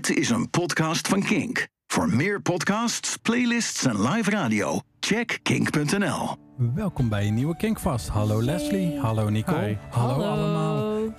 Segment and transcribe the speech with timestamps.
[0.00, 1.66] Dit is een podcast van Kink.
[1.86, 6.36] Voor meer podcasts, playlists en live radio, check kink.nl.
[6.74, 8.08] Welkom bij een nieuwe Kinkvast.
[8.08, 9.76] Hallo Leslie, hallo Nicole, Hi.
[9.90, 10.24] hallo, Hallo.
[10.24, 10.69] allemaal.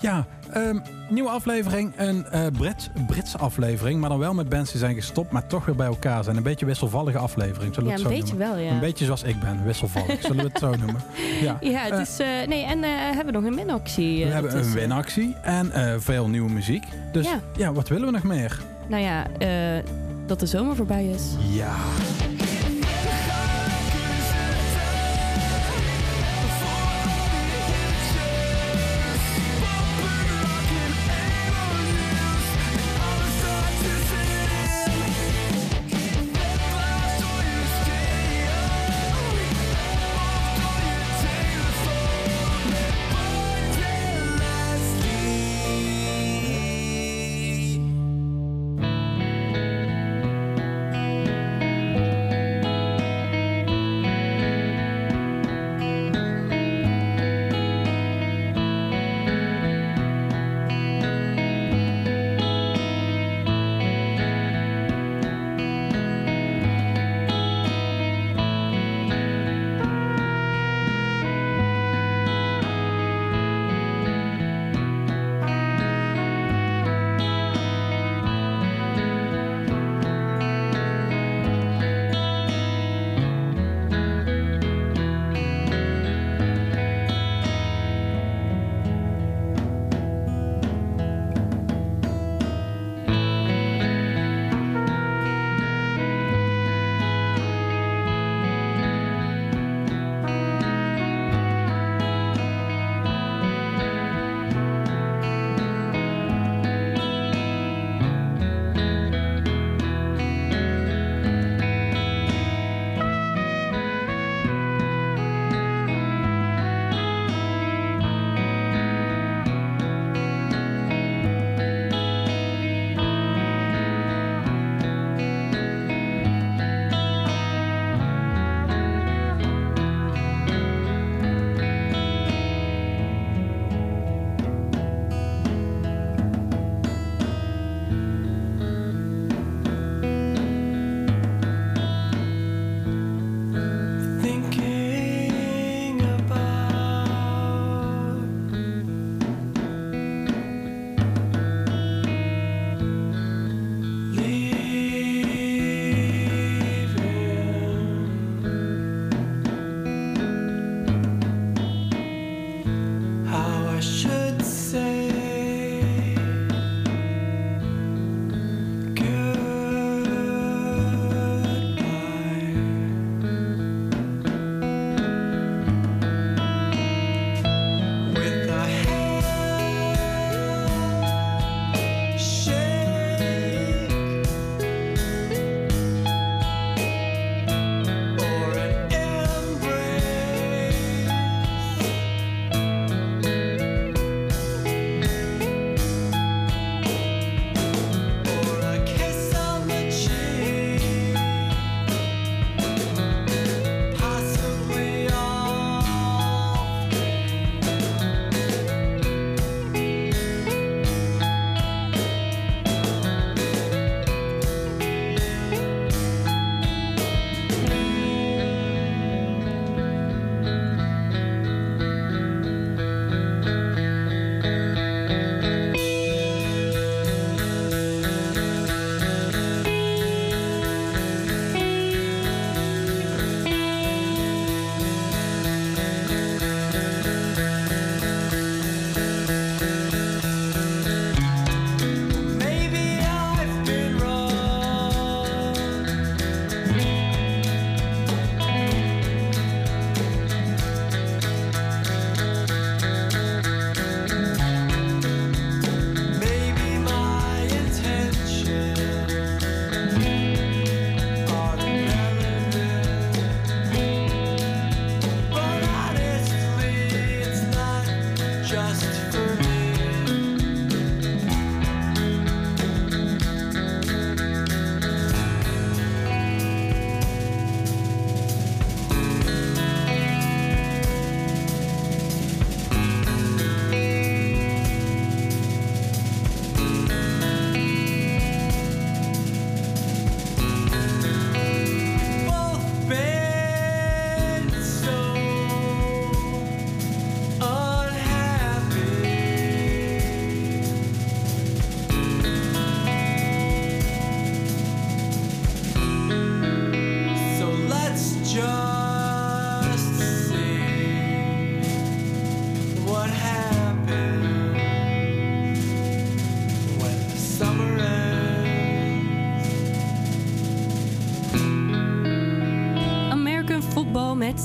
[0.01, 0.77] Ja, ehm,
[1.09, 5.31] nieuwe aflevering, een eh Brits, Brits aflevering, maar dan wel met bands die zijn gestopt,
[5.31, 6.35] maar toch weer bij elkaar zijn.
[6.37, 8.55] Een beetje wisselvallige aflevering, zullen Ja, het een zo beetje noemen.
[8.55, 8.71] wel, ja.
[8.71, 11.01] Een beetje zoals ik ben, wisselvallig, zullen we het zo noemen.
[11.41, 11.57] Ja.
[11.61, 12.19] Ja, het Eh, is...
[12.19, 12.83] eh, nee, en
[13.15, 14.25] hebben we nog een winactie.
[14.25, 15.71] we hebben een winactie en
[16.01, 16.83] veel nieuwe muziek.
[17.11, 17.39] Dus ja.
[17.57, 17.73] Ja.
[17.73, 18.59] wat willen we nog meer?
[18.87, 19.25] Nou ja,
[20.25, 21.23] dat de zomer voorbij is.
[21.49, 21.73] Ja.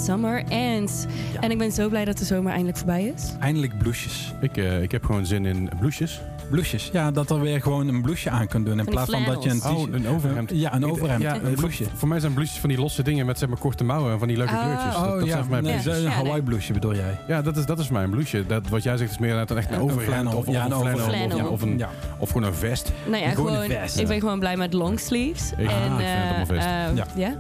[0.05, 1.05] Summer Ends.
[1.33, 1.41] Ja.
[1.41, 3.33] En ik ben zo blij dat de zomer eindelijk voorbij is.
[3.41, 4.33] Eindelijk blouses.
[4.41, 6.21] Ik, eh, ik heb gewoon zin in blouses.
[6.51, 6.89] Blouses.
[6.93, 8.79] Ja, dat er weer gewoon een blouseje aan kunt doen.
[8.79, 9.63] In plaats van dat je een.
[9.65, 10.51] Oh, een overhemd.
[10.55, 11.23] Ja, een overhemd.
[11.23, 11.89] Ja, een voor, blouseje.
[11.95, 14.29] voor mij zijn blouses van die losse dingen met zeg maar korte mouwen en van
[14.29, 14.63] die leuke Ah.
[14.63, 14.95] kleurtjes.
[14.95, 16.07] Dat, Oh dat ja, zijn voor mij nee, een.
[16.11, 17.19] Hawaii blouseje bedoel jij?
[17.29, 18.47] Ja, dat is, dat is mijn blouseje.
[18.47, 20.71] Dat, wat jij zegt is meer inderdaad echt een Een overhemd of, of Ja, een
[20.71, 21.01] flannel.
[21.01, 21.49] overhemd.
[21.49, 21.83] Of, een,
[22.19, 22.93] of gewoon een vest.
[23.11, 25.53] Nou ja, Gewoon een gewoon, vest, ik ben gewoon blij met longsleeves.
[25.53, 26.67] Ik- en, ah, ik vind het eh, allemaal vest.
[26.67, 27.35] eh, Ja.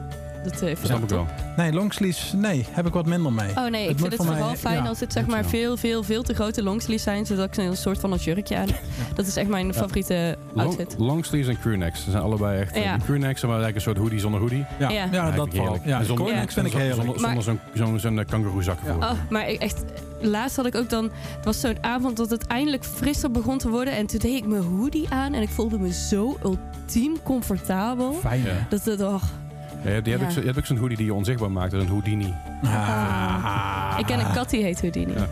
[0.53, 1.27] Dat eh, vind Dat snap ik wel.
[1.57, 3.49] Nee, longsleeves, nee, heb ik wat minder mee.
[3.57, 5.41] Oh nee, Het ik vind het voor mij- vooral fijn ja, als het zeg maar
[5.41, 5.49] wel.
[5.51, 8.69] veel, veel, veel te grote longsleeves zijn, zodat ik een soort van een jurkje aan.
[9.15, 10.95] Dat is echt mijn favoriete Long, outfit.
[10.99, 12.05] longsleeves en crewnecks.
[12.05, 12.77] Ze zijn allebei echt...
[12.77, 12.97] Ja.
[13.05, 14.65] Crewnecks zijn maar eigenlijk een soort hoodie zonder hoodie.
[14.79, 15.09] Ja, Ja.
[15.13, 15.31] ja.
[15.31, 15.85] dat heerlijk.
[15.85, 17.19] Ja, zonder- Cornix vind ik heerlijk.
[17.19, 19.03] Zonder, zo'n zo'n zo'n kangoeroezak ervoor.
[19.03, 19.85] Oh, maar ik echt,
[20.21, 21.05] laatst had ik ook dan,
[21.37, 24.47] het was zo'n avond dat het eindelijk frisser begon te worden en toen deed ik
[24.47, 28.13] mijn hoodie aan en ik voelde me zo ultiem comfortabel.
[28.13, 28.45] Fijn.
[28.69, 29.23] Dat het, oh,
[29.95, 30.27] Ja, die heb Ja.
[30.27, 31.71] ik zo- je hebt ook zo'n hoodie die je onzichtbaar maakt.
[31.71, 32.35] Dat is een Houdini.
[32.65, 33.97] Ah.
[33.99, 35.13] ik ken een kat die heet Houdini.
[35.13, 35.27] Ja.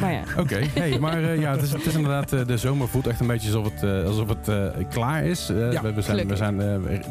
[0.00, 0.22] Maar ja.
[0.38, 3.20] Oké, hey, maar eh, ja, het is, het is inderdaad, eh, de zomer voelt echt
[3.20, 5.48] een beetje alsof het, eh, alsof het eh, klaar is.
[5.50, 6.60] Eh, Ja, we, we zijn, we zijn,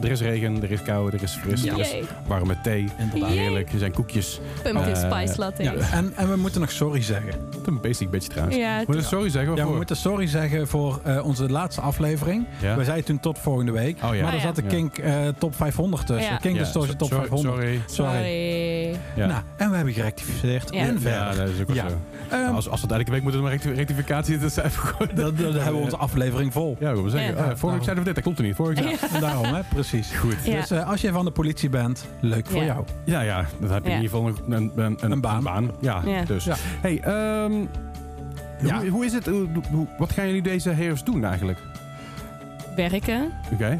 [0.01, 1.73] er is regen, er is kou, er is fris, Ja.
[1.73, 1.95] er is
[2.27, 2.87] warme thee.
[2.97, 3.29] Inderdaad.
[3.29, 4.39] Heerlijk, er zijn koekjes.
[4.63, 5.63] Pumpkin spice latte.
[5.63, 7.33] Ja, en, en we moeten nog sorry zeggen.
[7.65, 8.57] Een basic beetje trouwens.
[8.57, 9.55] Ja, Moet je sorry zeggen?
[9.55, 12.45] Ja, we moeten sorry zeggen voor eh, onze laatste aflevering.
[12.61, 12.75] Ja?
[12.77, 13.97] We zeiden toen tot volgende week.
[14.03, 14.21] Oh ja.
[14.23, 14.61] Maar er Ah, zat de.
[14.61, 16.31] Kink eh, top 500 tussen.
[16.31, 16.37] Ja.
[16.37, 17.55] Kink Ja, Distortion top sorry, 500.
[17.55, 17.81] Sorry.
[17.85, 18.15] Sorry.
[18.15, 18.99] Sorry.
[19.15, 19.27] Ja.
[19.27, 20.73] Nou, en we hebben gerectificeerd.
[20.73, 20.79] Ja.
[20.79, 21.45] En ja, verder.
[21.45, 21.89] dat is ook wel Ja.
[21.89, 21.95] zo.
[22.29, 25.09] Ehm, als, als het elke week moet er een recti- rectificatie dat zijn gewoon...
[25.15, 26.77] dan, dan hebben we onze aflevering vol.
[26.79, 27.35] Ja, ik wil maar zeggen.
[27.35, 27.43] Ja.
[27.45, 28.55] ja, vorige week zeiden we dit, dat klopt er niet.
[28.55, 29.21] Vorige week.
[29.21, 29.61] Daarom, hè?
[29.73, 30.11] Precies.
[30.15, 30.35] Goed.
[30.43, 30.59] Ja.
[30.59, 32.65] Dus eh, als je van de politie bent, leuk voor Ja.
[32.65, 32.83] jou.
[33.03, 33.95] Ja, ja, dan heb je Ja.
[33.95, 35.71] in ieder geval een, een, een, een, Een baan.
[35.81, 36.23] Ja, Ja.
[36.25, 36.43] dus.
[36.43, 36.55] Ja.
[36.59, 37.53] Hey, ehm,
[38.61, 38.79] Ja.
[38.79, 39.25] Hoe, hoe is het?
[39.25, 41.59] Hoe, hoe- wat gaan jullie deze herfst doen eigenlijk?
[42.75, 43.31] Werken.
[43.53, 43.65] Oké.
[43.65, 43.77] Eh,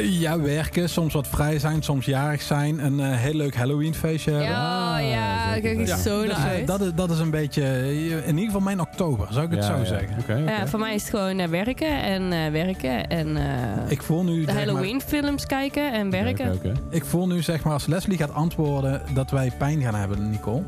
[0.00, 2.84] ja, werken, soms wat vrij zijn, soms jarig zijn.
[2.84, 4.48] Een eh, heel leuk Halloween feestje hebben.
[4.48, 5.96] Ja, Ah, ja, kijk ik Ja.
[5.96, 6.66] zo naar eh, uit.
[6.66, 9.64] dat, is, dat is een beetje, eh, in ieder geval mijn oktober, zou ik het
[9.64, 9.84] Ja, zo ja.
[9.84, 10.44] zeggen.
[10.44, 13.44] Ja, voor mij is het gewoon eh, werken en eh, werken en eh,
[13.88, 16.58] Ik voel nu, maar, Halloween films kijken en werken.
[16.90, 20.62] Ik voel nu zeg maar als Leslie gaat antwoorden dat wij pijn gaan hebben, Nicole.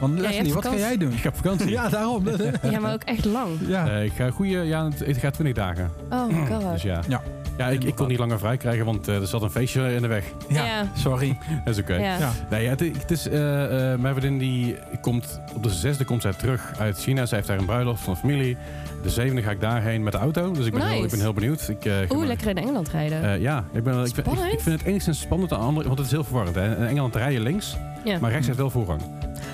[0.00, 1.12] Want Leslie, wat ga jij doen?
[1.12, 1.68] Ik heb vakantie.
[1.78, 2.24] Ja, daarom.
[2.70, 3.48] Ja, maar ook echt lang.
[3.66, 3.88] ja.
[3.88, 5.90] Eh, ik ga goede, ja, het het gaat 20 dagen.
[6.10, 6.72] Oh my god.
[6.72, 7.00] Dus ja.
[7.08, 7.20] Ja.
[7.60, 10.02] Ja, ik, ik kon niet langer vrij krijgen, want eh, er zat een feestje in
[10.02, 10.24] de weg.
[10.48, 10.86] Ja, Ja.
[10.94, 11.38] sorry.
[11.64, 11.94] Dat is oké.
[11.94, 12.18] Ja.
[12.18, 12.32] Ja.
[12.50, 16.32] Nee, het, het is, eh, eh, mijn vriendin die komt, op de zesde komt zij
[16.32, 17.26] terug uit China.
[17.26, 18.56] Zij heeft daar een bruiloft van de familie.
[19.02, 20.52] De zevende ga ik daarheen met de auto.
[20.52, 21.68] Dus ik ben, heel, ik ben heel benieuwd.
[21.68, 23.22] Ik, eh, Oeh, maar- lekker in Engeland rijden.
[23.24, 24.52] Eh, ja, ik, ben, ik, vind, ik, Spannend.
[24.52, 26.54] ik vind het enigszins spannend aan andere, want het is heel verwarrend.
[26.56, 26.76] Hè.
[26.76, 28.18] In Engeland rij je links, ja.
[28.20, 29.00] maar rechts heeft wel voorrang.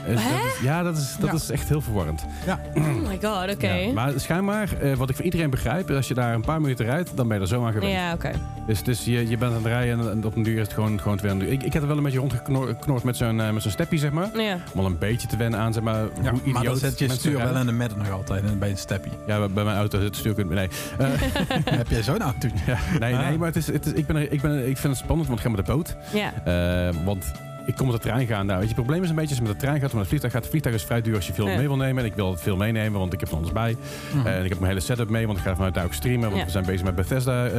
[0.06, 0.30] Dus Hè?
[0.30, 1.34] dat is, ja, dat, is, dat Ja.
[1.36, 2.24] is echt heel verwarrend.
[2.74, 3.72] Oh my god, oké.
[3.72, 6.60] Ja, maar schijnbaar, eh, wat ik van iedereen begrijp, is als je daar een paar
[6.60, 7.92] minuten rijdt, dan ben je er zo aan gewend.
[7.92, 8.30] Ja, oké.
[8.66, 10.72] Dus, dus je, je bent aan het rijden en, en op een duur is het
[10.72, 11.52] gewoon, gewoon te wennen.
[11.52, 14.10] Ik, ik heb er wel een beetje rondgeknoord met zo'n eh, met zo'n steppie, zeg
[14.10, 14.40] maar.
[14.40, 14.58] Ja.
[14.74, 17.08] Om al een beetje te wennen aan, zeg maar, Ja, hoe maar dan zet je
[17.10, 19.12] stuur wel in de midden nog altijd en bij een steppie.
[19.26, 20.68] Ja, bij- bij mijn auto zit het stuur kunt nee.
[20.98, 21.08] Eh,
[21.80, 22.48] Heb jij zo'n auto?
[22.66, 23.28] ja, nee, Ah.
[23.28, 25.28] nee, maar het is, het is, ik, ben er, ik, ben, ik vind het spannend,
[25.28, 25.96] want ik ga met de boot.
[26.12, 26.32] Ja.
[26.88, 27.32] Eh, want
[27.66, 28.46] ik kom met de trein gaan.
[28.46, 30.00] Nou, weet je, het probleem is een beetje als je met de trein gaat, maar
[30.00, 30.42] met het vliegtuig gaat.
[30.42, 31.56] Het vliegtuig is vrij duur als je veel Ja.
[31.56, 32.02] mee wil nemen.
[32.04, 33.76] En ik wil het veel meenemen, want ik heb van alles bij.
[34.14, 34.26] Mhm.
[34.26, 36.20] En ik heb mijn hele setup mee, want ik ga vanuit daar ook streamen.
[36.28, 36.44] Want Ja.
[36.44, 37.52] we zijn bezig met Bethesda eh,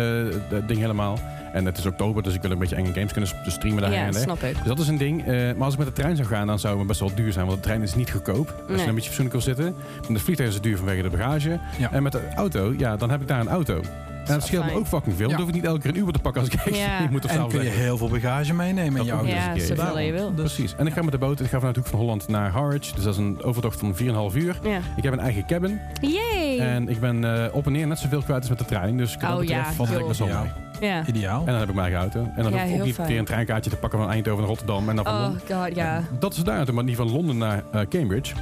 [0.49, 1.19] dat ding helemaal.
[1.53, 3.99] En het is oktober, dus ik wil een beetje enge games kunnen s- streamen daarheen
[3.99, 4.55] Ja, en snap ik.
[4.55, 5.25] Dus dat is een ding.
[5.25, 7.31] Eh, maar als ik met de trein zou gaan, dan zou het best wel duur
[7.31, 7.45] zijn.
[7.45, 8.47] Want de trein is niet goedkoop.
[8.47, 8.77] Als Nee.
[8.77, 9.75] je een beetje fatsoenlijk wil zitten.
[10.07, 11.59] Met de vliegtuig is het duur vanwege de bagage.
[11.77, 11.91] Ja.
[11.91, 13.81] En met de auto, ja, dan heb ik daar een auto.
[14.27, 15.25] En dat scheelt me ook fucking veel.
[15.29, 15.31] Ja.
[15.31, 16.99] Dan hoef ik niet elke keer een Uber te pakken als ik echt Ja.
[17.01, 19.27] niet moet En kun je heel veel bagage meenemen in ook auto.
[19.27, 20.31] Ja, zoveel je wil.
[20.31, 20.75] Precies.
[20.77, 21.39] En ik ga met de boot.
[21.39, 22.91] Ik ga vanuit de hoek van Holland naar Harwich.
[22.91, 23.95] Dus dat is een overtocht van
[24.31, 24.59] 4,5 uur.
[24.63, 24.79] Ja.
[24.97, 25.79] Ik heb een eigen cabin.
[26.01, 26.59] Yay!
[26.59, 28.97] En ik ben eh, op en neer net zoveel kwijt als met de trein.
[28.97, 30.41] Dus wat Oh, dat betreft ja, valt echt best wel Ja.
[30.79, 30.89] mee.
[30.89, 31.05] ja.
[31.05, 31.39] Ideaal.
[31.39, 32.31] En dan heb ik mijn eigen auto.
[32.35, 33.07] En dan Ja, hoef ik ook niet fijn.
[33.07, 34.89] weer een treinkaartje te pakken van Eindhoven naar Rotterdam.
[34.89, 35.41] En dan van Oh Londen.
[35.65, 36.03] god, ja.
[36.19, 38.33] Dat is daar maar niet van Londen naar eh, Cambridge.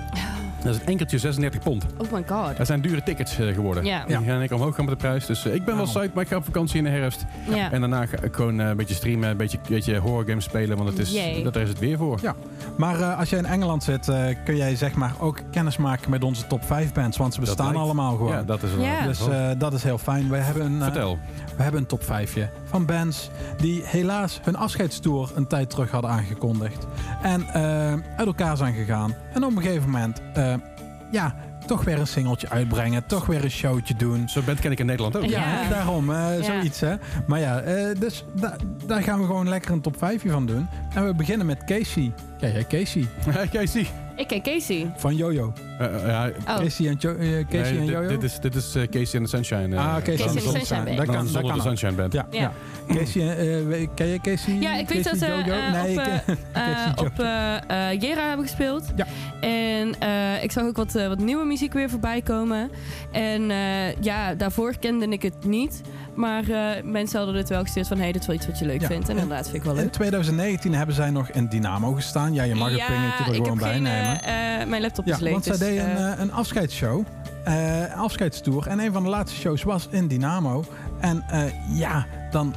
[0.66, 1.86] Dat is een enkeltje 36 pond.
[1.98, 2.58] Oh my god.
[2.58, 3.86] Dat zijn dure tickets eh, geworden.
[3.86, 4.06] Ja.
[4.06, 5.26] Die gaan ik omhoog gaan met de prijs.
[5.26, 5.90] Dus eh, ik ben wel Oh.
[5.90, 7.26] psyched, maar ik ga op vakantie in de herfst.
[7.50, 7.72] Ja.
[7.72, 10.78] En daarna ga ik gewoon eh, een beetje streamen, een beetje, beetje horror games spelen.
[10.78, 11.44] Want het is, Yay.
[11.44, 12.20] dat, daar is het weer voor.
[12.22, 12.36] Ja.
[12.78, 16.10] Maar eh, als jij in Engeland zit, eh, kun jij zeg maar ook kennis maken
[16.10, 17.18] met onze top 5 bands.
[17.18, 18.32] Want ze bestaan lijkt- allemaal gewoon.
[18.32, 18.86] Ja, dat is wel.
[18.86, 19.06] Ja.
[19.06, 20.30] Dus eh, dat is heel fijn.
[20.30, 21.18] We hebben een, Vertel.
[21.58, 26.12] we hebben een top 5 van bands die helaas hun afscheidstour een tijd terug hadden
[26.12, 26.88] aangekondigd.
[27.22, 27.48] En
[28.18, 29.14] uit elkaar zijn gegaan.
[29.34, 30.54] En op een gegeven moment, eh,
[31.12, 31.36] ja,
[31.66, 33.06] toch weer een singeltje uitbrengen.
[33.06, 34.30] Toch weer een showtje doen.
[34.30, 35.24] Zo band ken ik in Nederland ook.
[35.26, 35.70] Ja, Ja.
[35.70, 36.10] daarom.
[36.10, 36.44] eh, Ja.
[36.44, 36.96] Zoiets, hè.
[37.28, 40.68] Maar ja, eh, dus da- daar gaan we gewoon lekker een top 5 van doen.
[40.94, 42.14] En we beginnen met Casey.
[42.40, 43.08] Ken jij Casey?
[43.52, 43.88] Kijk, zie.
[44.16, 44.92] Ik ken Casey.
[44.98, 45.54] Van Jojo.
[45.80, 48.08] Eh, eh, ja, Oh, Casey en, jo eh, Casey en Jojo?
[48.08, 49.78] Dit is, dit is Casey and the Sunshine.
[49.78, 50.96] ah, Casey and the Sunshine.
[50.96, 51.62] Dat kan, dat zonder de.
[51.62, 52.14] Sunshine Band.
[52.14, 52.40] Ja, Ja.
[52.88, 52.96] ja.
[52.96, 53.30] Casey,
[53.72, 54.54] eh, ken je Casey?
[54.60, 55.26] Ja, ik weet dat ze
[55.72, 55.98] nee,
[57.06, 57.12] op,
[58.02, 58.84] Jera hebben gespeeld.
[58.96, 59.06] Ja.
[59.42, 62.70] En eh, ik zag ook wat, wat nieuwe muziek weer voorbij komen.
[63.12, 65.82] En eh, ja, daarvoor kende ik het niet.
[66.16, 67.98] Maar eh, mensen hadden het wel gestuurd van...
[67.98, 68.88] hé, hey, dit is wel iets wat je leuk Ja.
[68.88, 69.10] vindt.
[69.10, 69.92] En inderdaad, vind ik wel In leuk.
[69.92, 72.34] 2019 hebben zij nog in Dynamo gestaan.
[72.34, 74.24] Ja, je mag het pingetje er ik gewoon heb bij geen, nemen.
[74.24, 75.32] eh, eh, mijn laptop Ja, is leeg.
[75.32, 77.04] want zij dus, deden een, eh, eh, een afscheidsshow.
[77.44, 78.68] eh afscheidstour.
[78.68, 80.64] En een van de laatste shows was in Dynamo.
[81.00, 81.44] En eh,
[81.78, 82.54] ja, dan,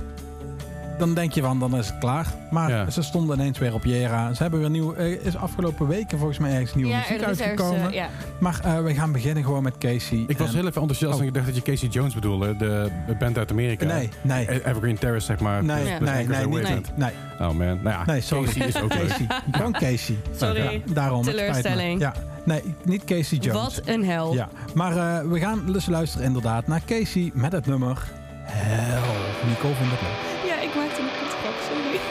[0.98, 2.26] dan denk je van, dan is het klaar.
[2.50, 2.90] Maar Ja.
[2.90, 4.32] ze stonden ineens weer op Jera.
[4.34, 7.20] Ze hebben weer nieuw, eh, is afgelopen weken volgens mij ergens nieuwe ja, muziek er
[7.22, 7.86] ergens, uitgekomen.
[7.86, 8.08] eh, ja.
[8.40, 10.24] Maar eh, we gaan beginnen gewoon met Casey.
[10.26, 11.20] Ik was heel even enthousiast Oh.
[11.20, 12.56] en ik dacht dat je Casey Jones bedoelde.
[12.56, 13.84] De band uit Amerika.
[13.86, 14.50] Nee, nee.
[14.50, 15.64] E- Evergreen Terrace, zeg maar.
[15.64, 16.96] Nee, nee, nee, Wasteland.
[16.96, 17.10] nee,
[17.40, 18.02] Oh man, nou ja.
[18.06, 18.46] nee, sorry.
[18.46, 19.08] Casey is ook leuk.
[19.08, 20.16] Casey, gewoon Casey.
[20.36, 20.82] Sorry.
[20.92, 21.22] Daarom.
[21.22, 22.00] Teleurstelling.
[22.00, 22.14] Ja,
[22.48, 23.62] nee, niet Casey Jones.
[23.62, 24.34] Wat een hel.
[24.34, 28.10] Ja, maar eh, we gaan dus luisteren inderdaad naar Casey met het nummer
[28.50, 29.48] Hell.
[29.48, 30.50] Nicole vindt het leuk.
[30.50, 32.00] Ja, ik maakte een kutgrap, sorry.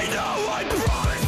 [0.00, 1.27] I know I promised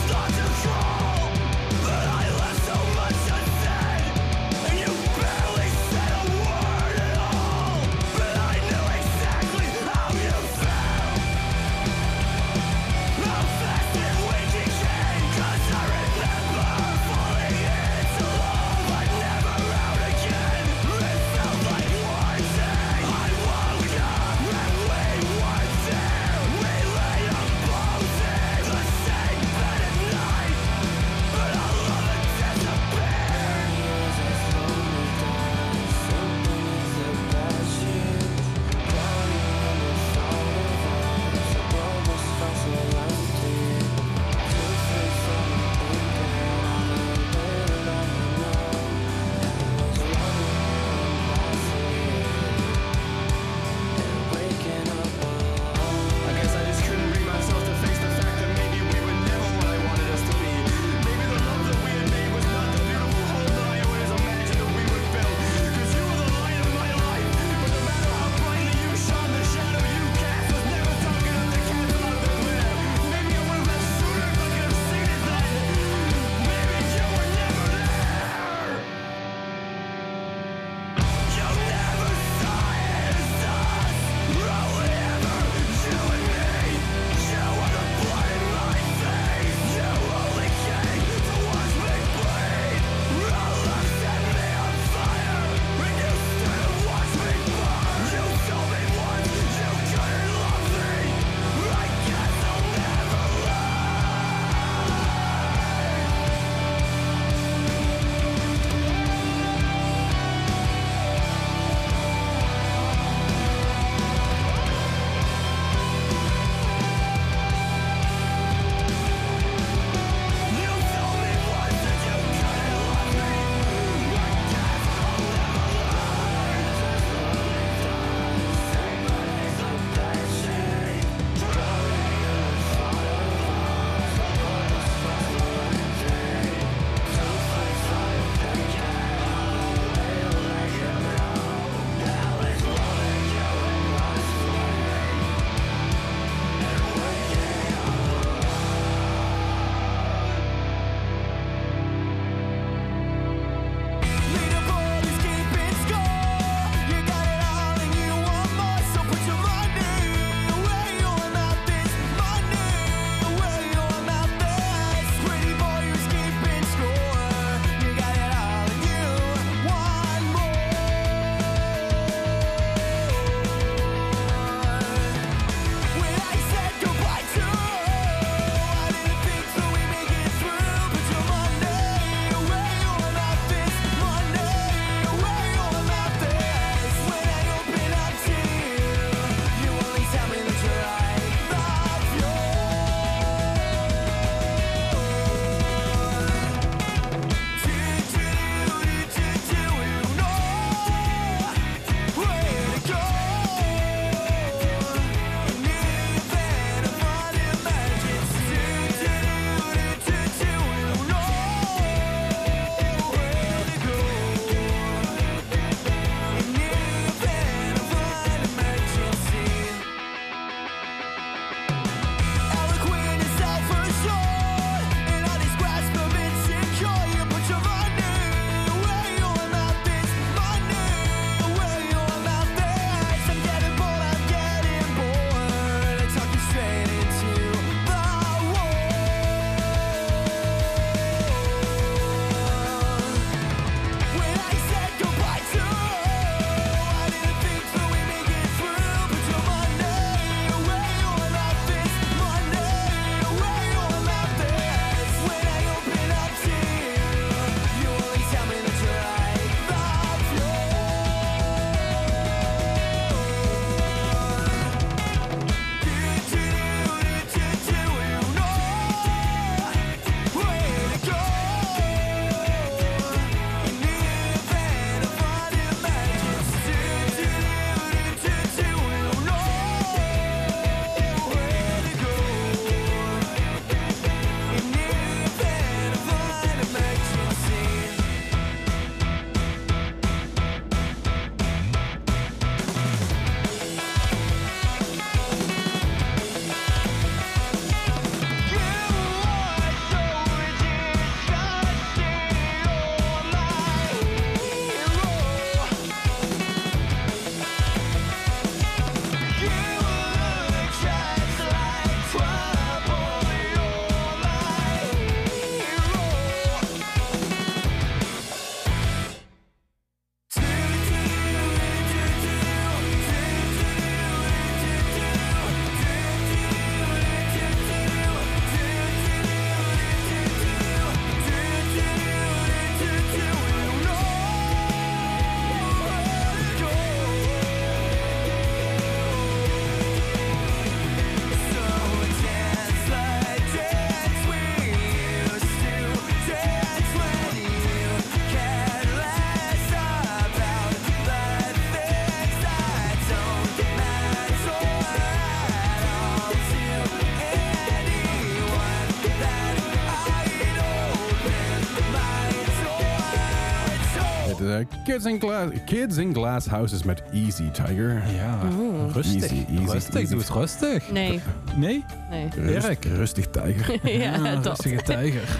[364.58, 368.02] de Kids in, Glass, Kids in Glass Houses met Easy Tiger.
[368.16, 368.92] Ja, Oeh.
[368.94, 369.22] rustig.
[369.22, 370.08] Easy, easy, rustig, easy.
[370.10, 370.90] doe het rustig.
[370.92, 371.20] Nee,
[371.56, 371.84] Nee?
[372.10, 372.28] nee.
[372.36, 372.84] Rust- Erik.
[372.84, 373.78] rustig Tiger.
[374.00, 374.46] ja, Ah, dat.
[374.46, 375.22] rustige tijger.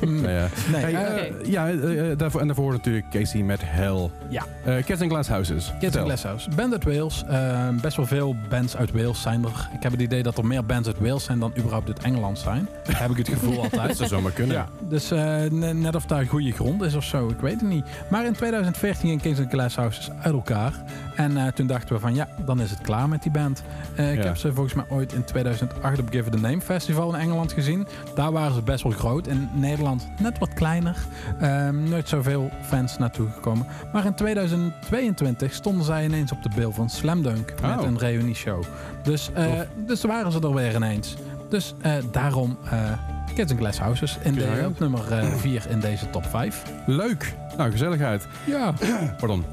[0.00, 0.48] Nou ja.
[0.72, 4.10] Nee, Hey, eh, eh, ja, eh, eh, daarvoor, en daarvoor natuurlijk Casey met Hell.
[4.28, 4.42] Ja.
[4.64, 5.64] Eh, Kids in Glass Houses.
[5.66, 6.00] Kids Vertel.
[6.00, 6.50] in Glass House.
[6.56, 7.24] Band uit Wales.
[7.28, 9.68] Eh, best wel veel bands uit Wales zijn er.
[9.76, 12.38] Ik heb het idee dat er meer bands uit Wales zijn dan überhaupt uit Engeland
[12.38, 12.68] zijn.
[12.92, 13.96] heb ik het gevoel Dat altijd.
[13.96, 14.56] zou zomaar kunnen.
[14.56, 15.18] Ja, dus eh,
[15.50, 17.84] ne- net of daar goede grond is of zo, ik weet het niet.
[18.10, 20.72] Maar in 2014 ging Kings and Glass Houses uit elkaar.
[21.16, 23.62] En eh, toen dachten we van ja, dan is het klaar met die band.
[23.96, 24.24] Eh, ik Ja.
[24.24, 27.52] heb ze volgens mij ooit in 2008 op Give It A Name Festival in Engeland
[27.52, 27.86] gezien.
[28.14, 29.26] Daar waren ze best wel groot.
[29.26, 30.96] In Nederland net wat kleiner.
[31.40, 33.66] Ehm, nooit zoveel fans naartoe gekomen.
[33.92, 37.86] Maar in 2022 stonden zij ineens op de bil van Slam Dunk met Oh.
[37.86, 38.62] een reunieshow.
[39.02, 41.16] Dus, eh dus waren ze er weer ineens.
[41.48, 42.92] Dus eh, daarom eh
[43.34, 45.00] Kids and Glass Houses in de, op nummer
[45.38, 46.62] 4 in deze top 5.
[46.86, 47.34] Leuk.
[47.56, 48.26] Nou, gezelligheid.
[48.46, 48.74] Ja.
[49.20, 49.44] Pardon.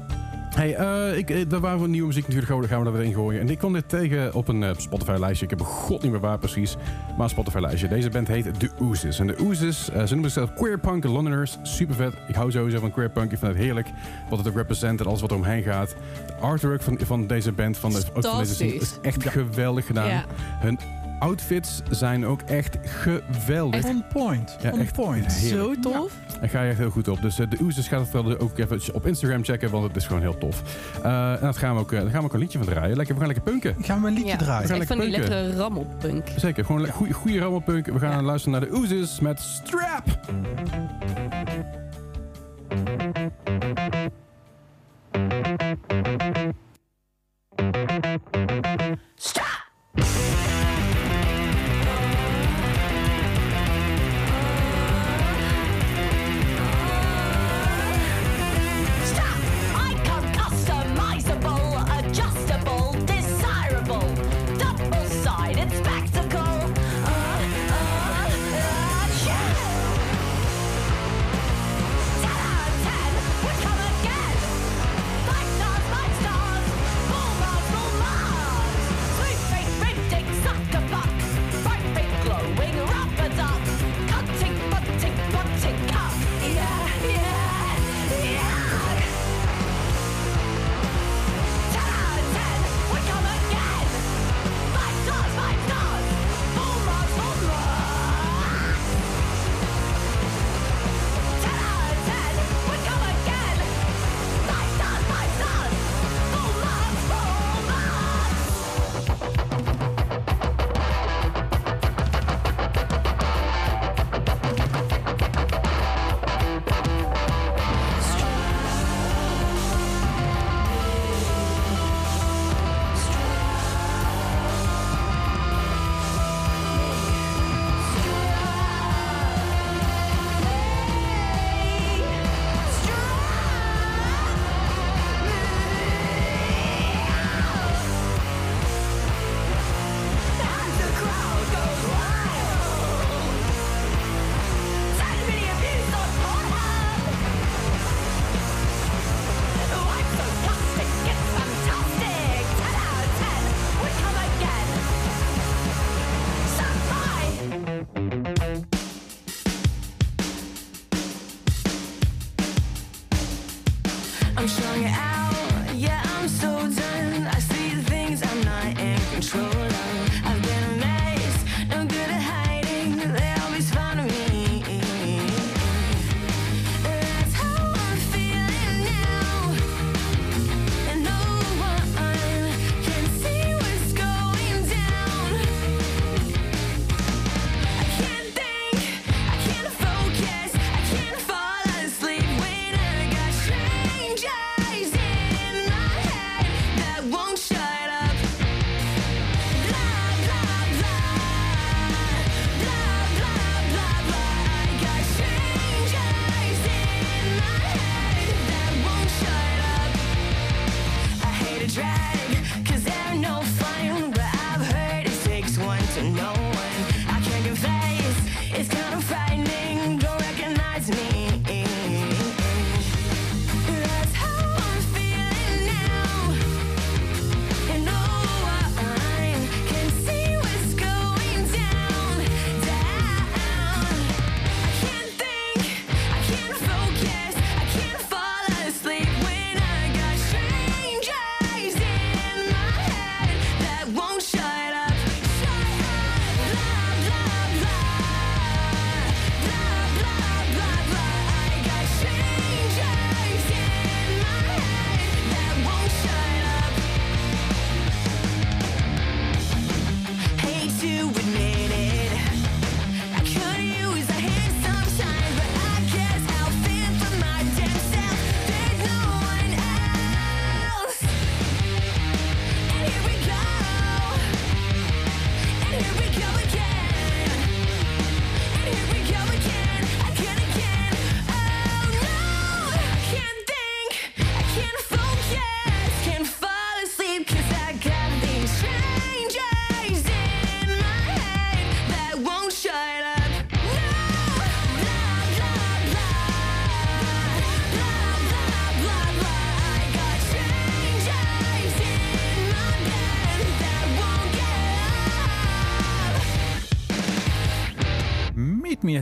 [0.54, 2.96] Hey, eh, ik, eh, daar waren we nieuwe muziek natuurlijk gewoon, daar gaan we er
[2.96, 3.40] weer in gooien.
[3.40, 5.44] En ik kwam dit tegen op een eh, Spotify-lijstje.
[5.44, 6.76] Ik heb god niet meer waar precies,
[7.16, 7.88] maar een Spotify-lijstje.
[7.88, 9.18] Deze band heet The Oozes.
[9.18, 11.58] En The Oozes, eh, ze noemen zichzelf Queer Punk Londoners.
[11.62, 12.14] Super vet.
[12.28, 13.32] Ik hou sowieso van Queer Punk.
[13.32, 13.88] Ik vind het heerlijk
[14.28, 15.94] wat het ook represent en alles wat er omheen gaat.
[16.26, 19.86] De artwork van, van deze band, van, de, ook van deze scene, is echt geweldig
[19.86, 20.08] gedaan.
[20.08, 20.24] Ja.
[20.60, 20.78] Hun
[21.18, 23.84] outfits zijn ook echt geweldig.
[23.84, 24.56] On point.
[24.62, 25.32] Ja, On echt point.
[25.34, 25.82] heerlijk.
[25.84, 26.12] Zo tof.
[26.40, 27.22] Daar ga je echt heel goed op.
[27.22, 30.06] Dus eh, de Oezes gaat het wel ook even op Instagram checken, want het is
[30.06, 30.62] gewoon heel tof.
[31.02, 32.96] Eh, en dat gaan we ook, eh, daar gaan we ook een liedje van draaien.
[32.96, 33.76] Lekker, we gaan lekker punken.
[33.80, 34.36] Gaan we een liedje Ja.
[34.36, 34.68] draaien?
[34.68, 35.44] gaan Echt van die lekker punken.
[35.46, 36.26] lekkere rammelpunk.
[36.36, 37.86] Zeker, gewoon een goede, goede rammelpunk.
[37.86, 38.22] We gaan Ja.
[38.22, 40.02] luisteren naar de Oezes met Strap.
[40.06, 41.73] Strap,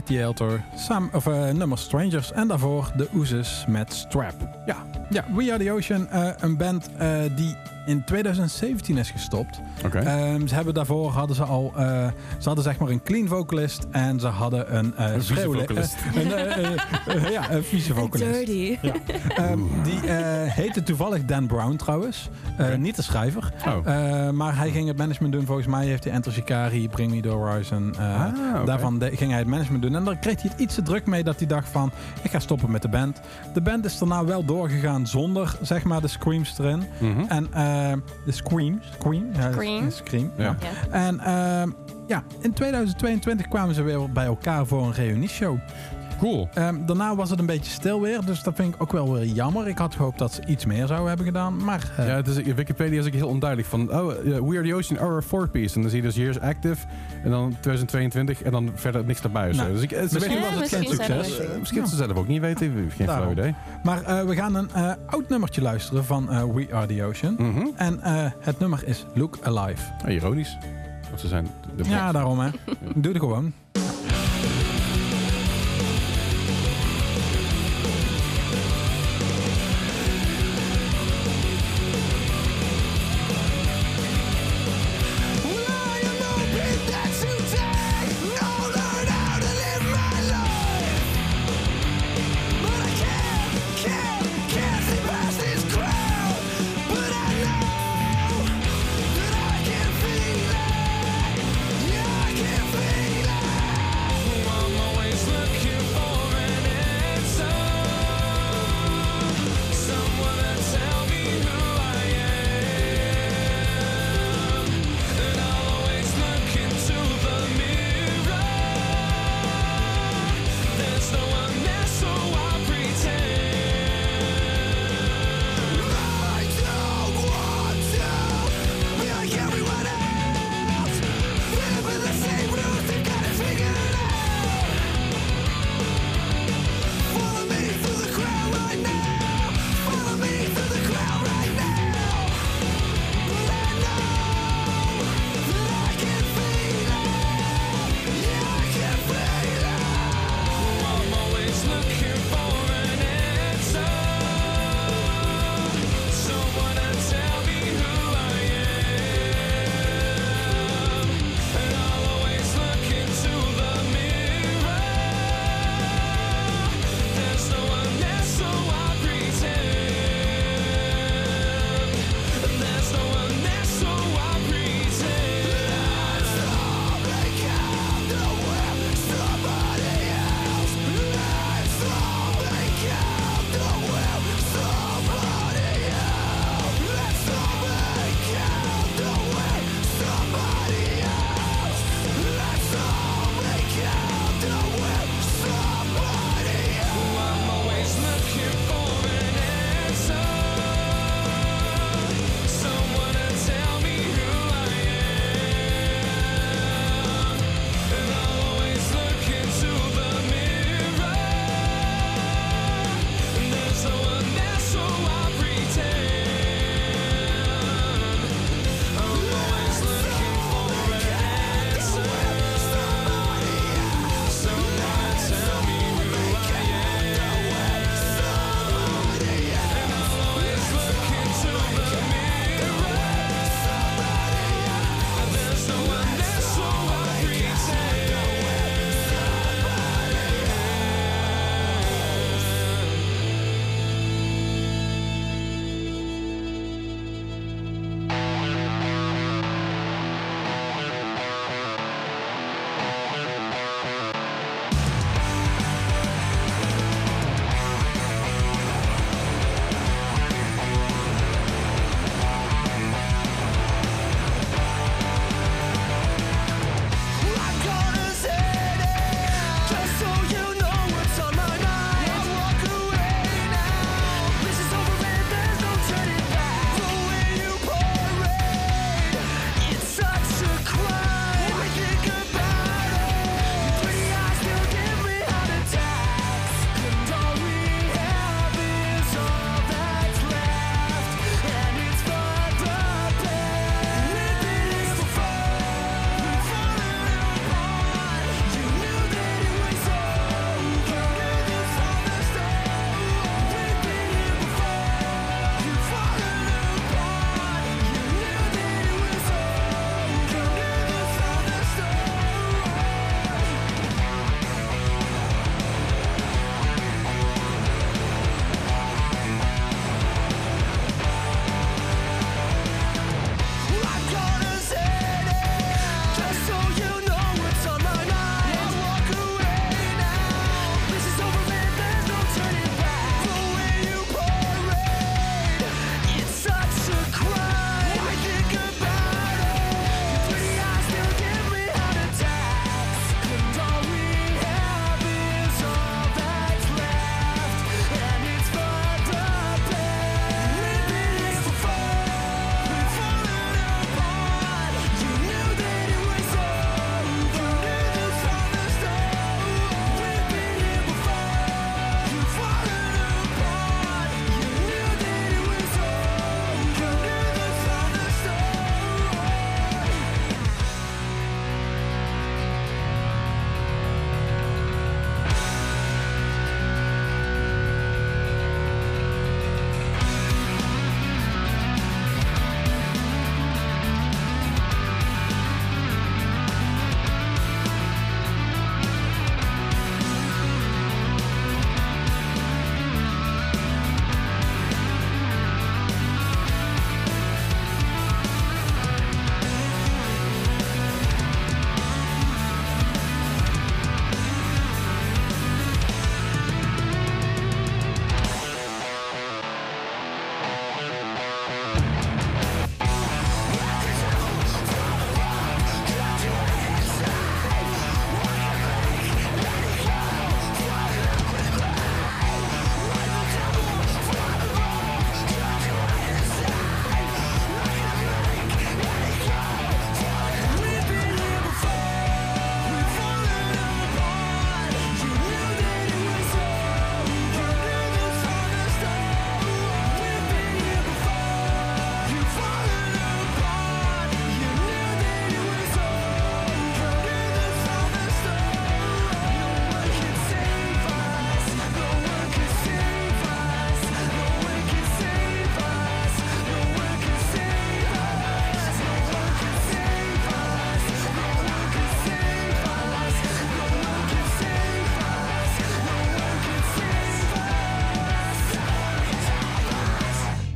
[0.05, 4.33] The Altar, Sam, of, nummer Strangers en daarvoor de Oozes met Strap.
[4.65, 4.75] Ja,
[5.09, 7.55] ja We Are The Ocean, eh, een band eh, die
[7.85, 9.59] in 2017 is gestopt.
[9.85, 9.97] Oké.
[9.99, 13.87] Ehm, ze hebben daarvoor hadden ze al, eh, ze hadden zeg maar een clean vocalist
[13.91, 15.95] en ze hadden een, eh Een vieze vocalist.
[16.15, 18.33] eh, een, ja, een vieze vocalist.
[18.45, 18.77] Dirty.
[19.35, 22.29] Ehm, die eh, heette toevallig Dan Brown trouwens.
[22.57, 22.75] Eh.
[22.75, 23.53] Niet de schrijver.
[23.67, 23.77] Oh.
[23.87, 25.45] Eh, maar hij ging het management doen.
[25.45, 27.95] Volgens mij heeft hij Enter Shikari, Bring Me The Horizon.
[27.99, 28.65] eh, Ah.
[28.65, 29.95] Daarvan de- ging hij het management doen.
[29.95, 31.91] En daar kreeg hij het iets te druk mee dat hij dacht van...
[32.21, 33.19] ik ga stoppen met de band.
[33.53, 36.83] De band is daarna wel doorgegaan zonder zeg maar de screams erin.
[36.99, 37.19] Mhm.
[37.27, 37.72] En eh,
[38.25, 38.79] de scream.
[38.93, 39.29] Scream.
[39.33, 39.91] Ja, Scream.
[39.91, 40.55] scream Ja.
[40.59, 40.91] ja.
[40.91, 41.69] En ehm,
[42.07, 45.57] ja, in 2022 kwamen ze weer bij elkaar voor een reunieshow.
[46.23, 46.49] Cool.
[46.53, 49.25] Ehm, daarna was het een beetje stil weer, dus dat vind ik ook wel weer
[49.25, 49.67] jammer.
[49.67, 51.91] Ik had gehoopt dat ze iets meer zouden hebben gedaan, maar...
[51.97, 54.75] eh, Ja, het is, Wikipedia is ook heel onduidelijk van, oh, eh, We Are The
[54.75, 55.75] Ocean a four piece.
[55.75, 56.85] En dan zie je dus years active
[57.23, 59.51] en dan 2022 en dan verder niks erbij.
[59.51, 61.39] Nou, Dus ik, het misschien was het geen succes.
[61.39, 63.55] Eh, misschien ze zelf ook niet weten, geen flauw idee.
[63.83, 64.69] Maar we gaan een
[65.07, 67.35] oud nummertje luisteren van We Are The Ocean.
[67.37, 67.65] Mhm.
[67.75, 67.99] En
[68.39, 69.91] het nummer is Look Alive.
[70.05, 70.57] Ah, ironisch.
[71.07, 72.49] Want ze zijn de Ja, daarom hè.
[72.95, 73.53] Doe het gewoon.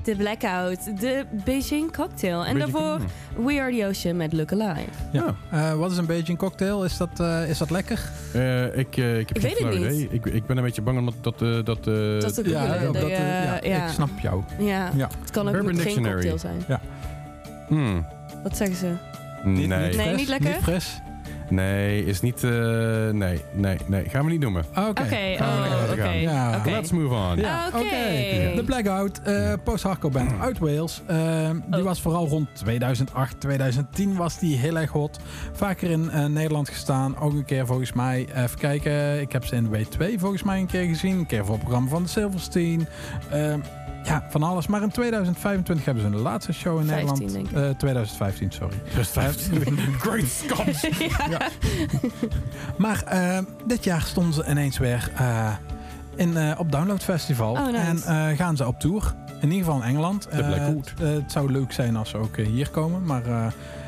[0.08, 2.46] De Blackout, de Beijing Cocktail.
[2.46, 3.00] En Beijing- daarvoor
[3.46, 4.88] We Are The Ocean met Look Alive.
[5.12, 5.36] Ja.
[5.52, 6.84] Eh, wat is een Beijing cocktail?
[6.84, 8.00] Is dat, eh, is dat lekker?
[8.34, 9.92] Eh, ik, ik heb Ik geen weet het niet.
[9.92, 10.08] idee.
[10.12, 11.42] Ik, ik ben een beetje bang omdat dat...
[11.42, 13.86] eh, dat, eh, Dat is ook ja, dat, ja, ja.
[13.86, 14.44] ik snap jou.
[14.60, 15.10] Ja, Ja.
[15.22, 16.30] het kan ook Bourbon geen Dictionary.
[16.30, 16.80] cocktail zijn.
[17.68, 18.06] hmm,
[18.44, 18.92] Wat zeggen ze?
[19.44, 19.68] nee.
[19.68, 20.50] Nee, fris, niet lekker?
[20.50, 21.02] Niet fris?
[21.50, 22.44] Nee, is niet...
[22.44, 22.52] eh,
[23.10, 24.10] nee, nee, nee.
[24.10, 24.66] Gaan we niet noemen.
[24.70, 24.90] Oké.
[24.90, 25.02] Oké,
[25.38, 26.14] Gaan we oh, lekker oké.
[26.14, 26.62] Ja.
[26.66, 27.38] Let's move on.
[27.38, 28.56] Ja, Oké.
[28.56, 31.02] De Blackout, eh post-hardcore band uit Wales.
[31.08, 31.86] Eh, die Oh.
[31.86, 35.20] was vooral rond 2008, 2010 was die heel erg hot.
[35.54, 37.18] Vaker in eh, Nederland gestaan.
[37.20, 40.66] Ook een keer volgens mij, even kijken, ik heb ze in W2 volgens mij een
[40.68, 41.18] keer gezien.
[41.18, 42.88] Een keer voor het programma van de Silverstein.
[44.08, 44.68] Eh, ja, van alles.
[44.68, 47.34] Maar in 2025 hebben ze een laatste show in 15 Nederland.
[47.34, 47.70] denk ik.
[47.72, 48.76] Eh, 2015, sorry.
[48.96, 49.18] Just
[50.00, 50.90] Great Scott.
[52.78, 55.54] Maar eh, dit jaar stonden ze ineens weer eh,
[56.16, 57.52] in, eh, op Download Festival.
[57.52, 57.78] Oh, nice.
[57.78, 59.14] En eh, gaan ze op tour.
[59.42, 60.28] In ieder geval in Engeland.
[60.28, 63.04] Eh, het, eh, het zou leuk zijn als ze ook eh, hier komen.
[63.04, 63.46] Maar eh,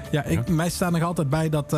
[0.10, 0.54] ja, ik, Ja.
[0.54, 1.78] mij staat nog altijd bij dat...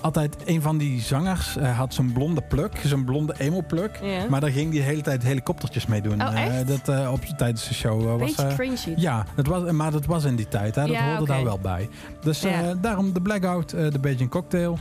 [0.00, 2.80] altijd een van die zangers eh, had zo'n blonde pluk.
[2.84, 4.00] Zo'n blonde emo-pluk.
[4.28, 6.22] Maar daar ging die de hele tijd helikoptertjes mee doen.
[6.22, 8.34] Oh, Eh, dat, eh, op, tijdens de show was...
[8.54, 8.94] Cringy.
[8.96, 10.74] ja, dat was, maar dat was in die tijd.
[10.74, 10.80] Hè?
[10.86, 11.88] Dat Ja, hoorde daar wel bij.
[12.22, 12.44] Dus
[12.80, 14.78] daarom de Blackout, de Beijing Cocktail.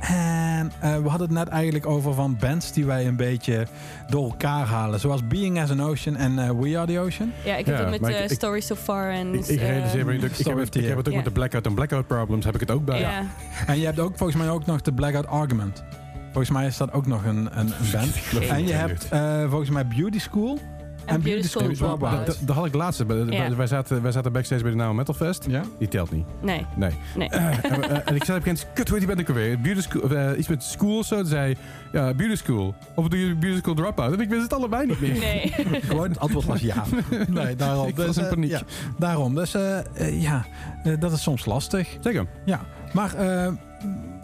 [0.00, 3.66] En eh, we hadden het net eigenlijk over van bands die wij een beetje
[4.08, 5.00] door elkaar halen.
[5.00, 7.32] Zoals Being as an Ocean en eh, We Are the Ocean.
[7.44, 9.34] Ja, ik heb Ja, het met eh, ik- ik- Story So Far en...
[9.34, 11.14] Ik, ik eh, realiseer me niet dat ik, ik, heb het, ik heb het ook
[11.14, 13.00] met de Blackout en Blackout Problems heb ik het ook bij.
[13.00, 13.22] ja.
[13.66, 15.84] En je hebt ook volgens mij ook nog de Blackout Argument.
[16.32, 18.48] Volgens mij is dat ook nog een, een, een band.
[18.50, 20.58] En je hebt eh, volgens mij Beauty School.
[21.06, 21.98] En Beauty School Dropout.
[22.00, 22.26] Dropout.
[22.26, 23.06] Dat, dat had ik laatst.
[23.06, 23.56] bij- Ja.
[23.56, 25.44] Wij, zaten, wij zaten backstage bij de Now Metal Fest.
[25.48, 25.62] Ja?
[25.78, 26.24] Die telt niet.
[26.42, 26.90] Nee, Nee.
[27.16, 27.28] nee.
[27.28, 29.60] Eh, en, eh, en ik zei op een kut, hoe die band ook alweer?
[29.60, 31.16] Beauty School, of, eh, iets met school of zo.
[31.16, 31.56] Toen zei
[31.92, 32.74] ja, Beauty School.
[32.94, 34.12] Of doe je Beauty School Dropout?
[34.12, 35.18] En ik wist het allebei niet meer.
[35.18, 35.52] Nee.
[35.88, 36.84] Gewoon, het antwoord was ja.
[37.28, 37.86] Nee, daarom.
[37.88, 38.50] Ik was in eh, paniek.
[38.50, 38.60] ja,
[38.98, 39.34] daarom.
[39.34, 40.44] Dus eh, eh, ja,
[40.84, 41.88] eh, dat is soms lastig.
[42.00, 42.26] Zeker.
[42.44, 42.60] Ja,
[42.92, 43.52] maar eh,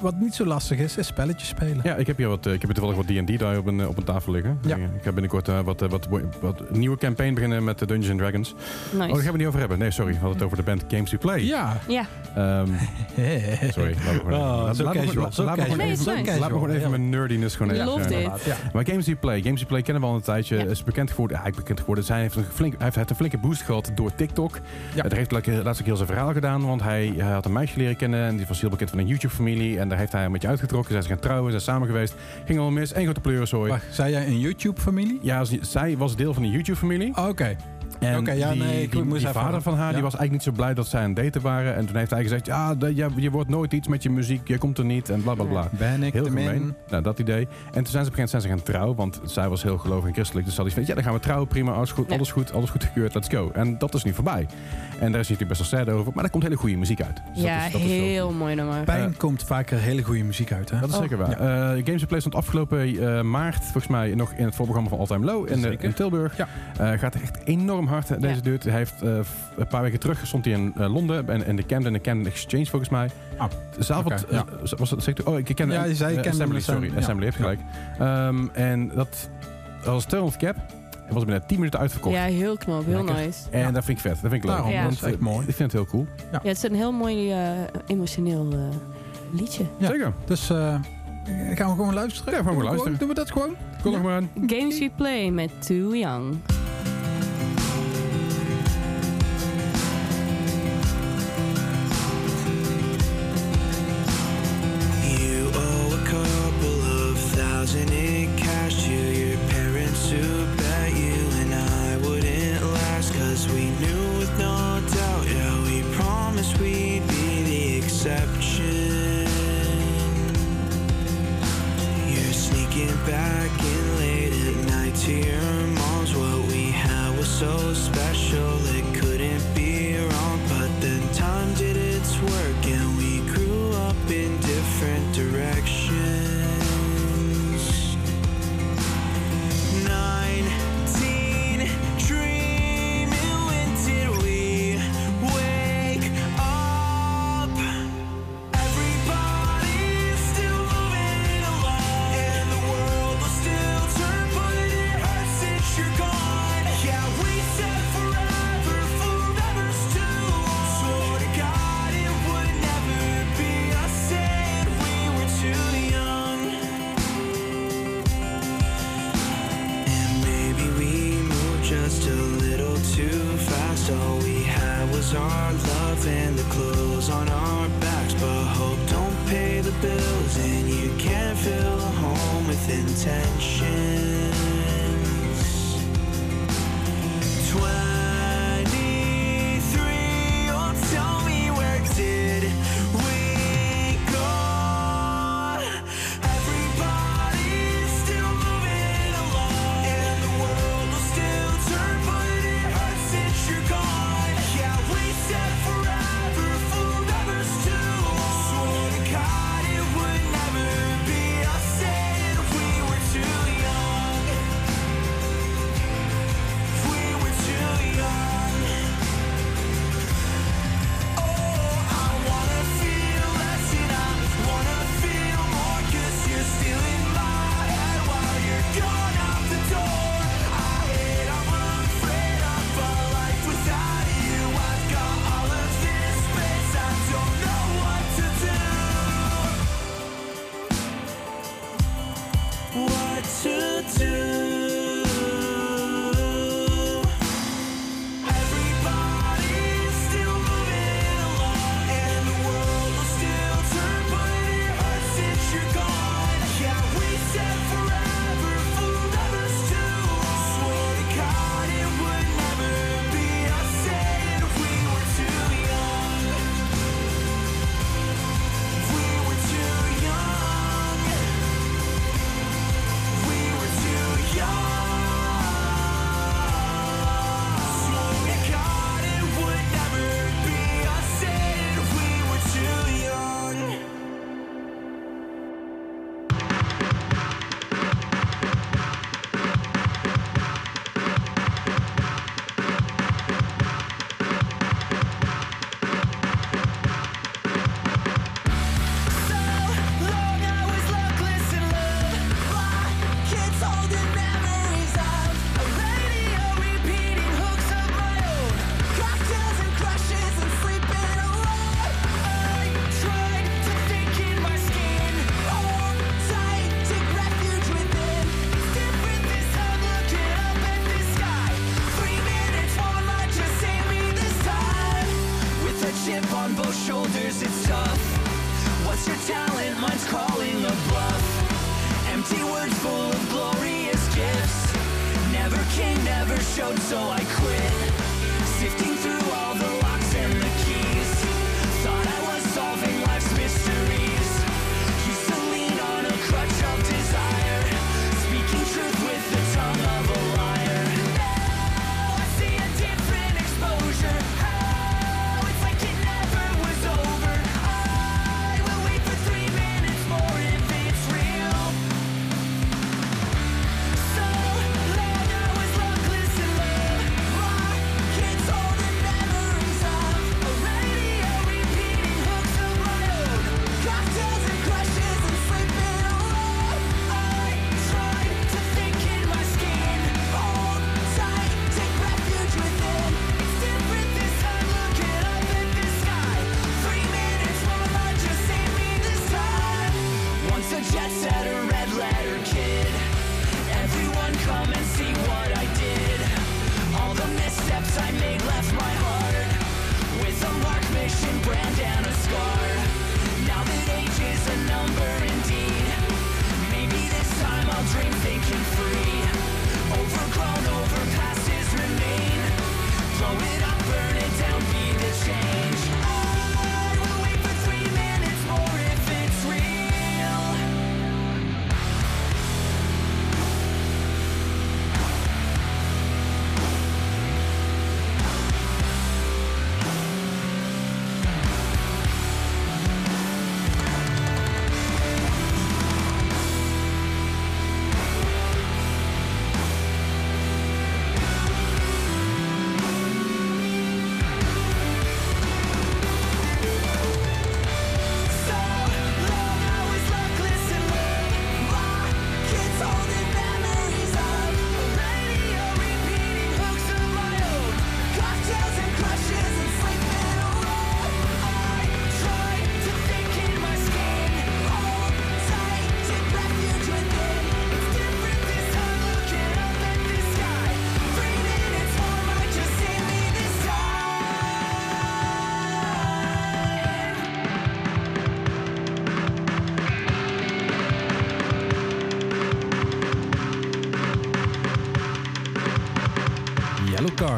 [0.01, 1.81] wat niet zo lastig is, is spelletjes spelen.
[1.83, 3.81] Ja, ik heb hier wat, eh, ik heb hier toevallig wat D&D daar op een,
[3.81, 4.59] eh, op een tafel liggen.
[4.67, 4.77] Ja.
[4.77, 5.81] Ik, ga binnenkort eh, wat,
[6.41, 8.53] wat, nieuwe campaign beginnen met de Dungeons and Dragons.
[8.53, 9.21] Oh, daar Nice.
[9.23, 9.79] gaan we niet over hebben.
[9.79, 10.12] Nee, sorry.
[10.12, 11.45] We hadden het over de band Games to Play.
[11.45, 11.77] Ja.
[11.88, 12.67] Ja, Ehm,
[13.77, 13.95] sorry.
[13.95, 15.77] Laten we gewoon Oh, even- zo laten we casual, we gewoon.
[15.77, 16.43] Nee, even- nice.
[16.43, 17.93] gewoon mijn nerdiness gewoon even...
[18.03, 18.57] Inderdaad, Ja.
[18.72, 20.57] Maar Games to Play, Games to Play kennen we al een tijdje.
[20.57, 20.64] Ja.
[20.64, 21.37] Is bekend geworden.
[21.37, 22.05] Ja, hij is bekend geworden.
[22.05, 24.59] Zij heeft een flink, hij heeft een flinke boost gehad door TikTok.
[24.95, 25.03] Ja.
[25.03, 26.66] Daar heeft hij laatst ook heel zijn verhaal gedaan.
[26.66, 28.26] Want hij, hij had een meisje leren kennen.
[28.26, 29.07] En die was heel bekend van een
[29.45, 29.78] YouTube-familie.
[29.78, 30.90] En daar heeft hij een beetje uitgetrokken.
[30.90, 32.14] Zijn ze gaan trouwen, zijn samen geweest.
[32.45, 32.95] Ging al mis.
[32.95, 33.70] Eén grote pleurenzooi.
[33.70, 35.18] Wacht, zei jij een YouTube-familie?
[35.22, 37.16] Ja, zij was deel van de YouTube-familie.
[37.16, 37.57] Oh, Oké.
[38.03, 39.92] En Oké, ja, die, nee, ik die, moest die even- vader van haar ja.
[39.92, 41.74] die was eigenlijk niet zo blij dat zij aan het daten waren.
[41.76, 44.48] En toen heeft hij gezegd, ja, de- ja, je wordt nooit iets met je muziek.
[44.48, 45.09] Je komt er niet.
[45.11, 45.68] En bla, bla, bla.
[45.70, 46.61] Ben ik Heel de gemeen.
[46.61, 46.74] min?
[46.88, 47.48] Nou, dat idee.
[47.66, 49.62] En toen zijn ze op een gegeven moment zijn ze gaan trouwen, want zij was
[49.62, 50.44] heel gelovig en christelijk.
[50.46, 52.14] Dus ze hadden iets van, ja, dan gaan we trouwen, prima, alles goed, Ja.
[52.14, 53.50] alles goed, alles goed gekeurd, let's go.
[53.55, 54.46] En dat is nu voorbij.
[55.00, 57.22] En daar is natuurlijk best wel sad over, maar er komt hele goede muziek uit.
[57.34, 58.38] Dus ja dat is, dat is wel heel goed.
[58.38, 58.82] mooi nummer.
[58.84, 60.80] Pijn Eh, komt vaker hele goede muziek uit, hè?
[60.80, 61.00] Dat is Oh.
[61.00, 61.30] zeker waar.
[61.76, 65.07] Eh Games Play stond afgelopen eh, maart, volgens mij, nog in het voorprogramma van All
[65.07, 65.50] Time Low
[65.80, 66.36] in, Tilburg.
[66.36, 66.48] Ja.
[66.78, 68.40] Eh, gaat echt enorm eh, deze Ja.
[68.40, 68.68] dude.
[68.70, 69.18] Hij heeft eh,
[69.57, 72.26] een paar weken terug stond hij in eh, Londen, en in de Camden, de Camden
[72.32, 73.11] Exchange volgens mij.
[73.38, 73.47] Ah,
[73.78, 74.45] Zaalvond, oké, ja.
[74.64, 76.97] eh, was dat, ik- oh, ik ken Ja, je zei eh, Camden Assembly, sorry, ja.
[76.99, 77.61] Assembly, heeft gelijk.
[77.99, 79.30] Ehm, en dat
[79.84, 80.57] was 200 cap.
[81.09, 82.14] En was binnen 10 minuten uitverkocht.
[82.14, 83.24] Ja, heel knap, heel Lekker.
[83.24, 83.51] nice.
[83.51, 83.70] En Ja.
[83.70, 84.12] dat vind ik vet.
[84.20, 84.53] Dat vind ik leuk.
[84.57, 84.82] Daarom, Ja.
[84.82, 85.47] dat is echt mooi.
[85.47, 86.07] Ik vind het heel cool.
[86.32, 87.38] Ja, het is een heel mooi eh,
[87.86, 88.59] emotioneel eh,
[89.38, 89.64] liedje.
[89.78, 89.86] Ja.
[89.86, 90.12] Zeker.
[90.24, 90.57] Dus eh,
[91.55, 92.32] gaan we gewoon luisteren?
[92.32, 92.99] Ja, gewoon Doen we luisteren.
[92.99, 93.55] Doen we dat gewoon?
[93.82, 94.30] Kom nog maar aan.
[94.47, 96.36] Games We Play met Too Young.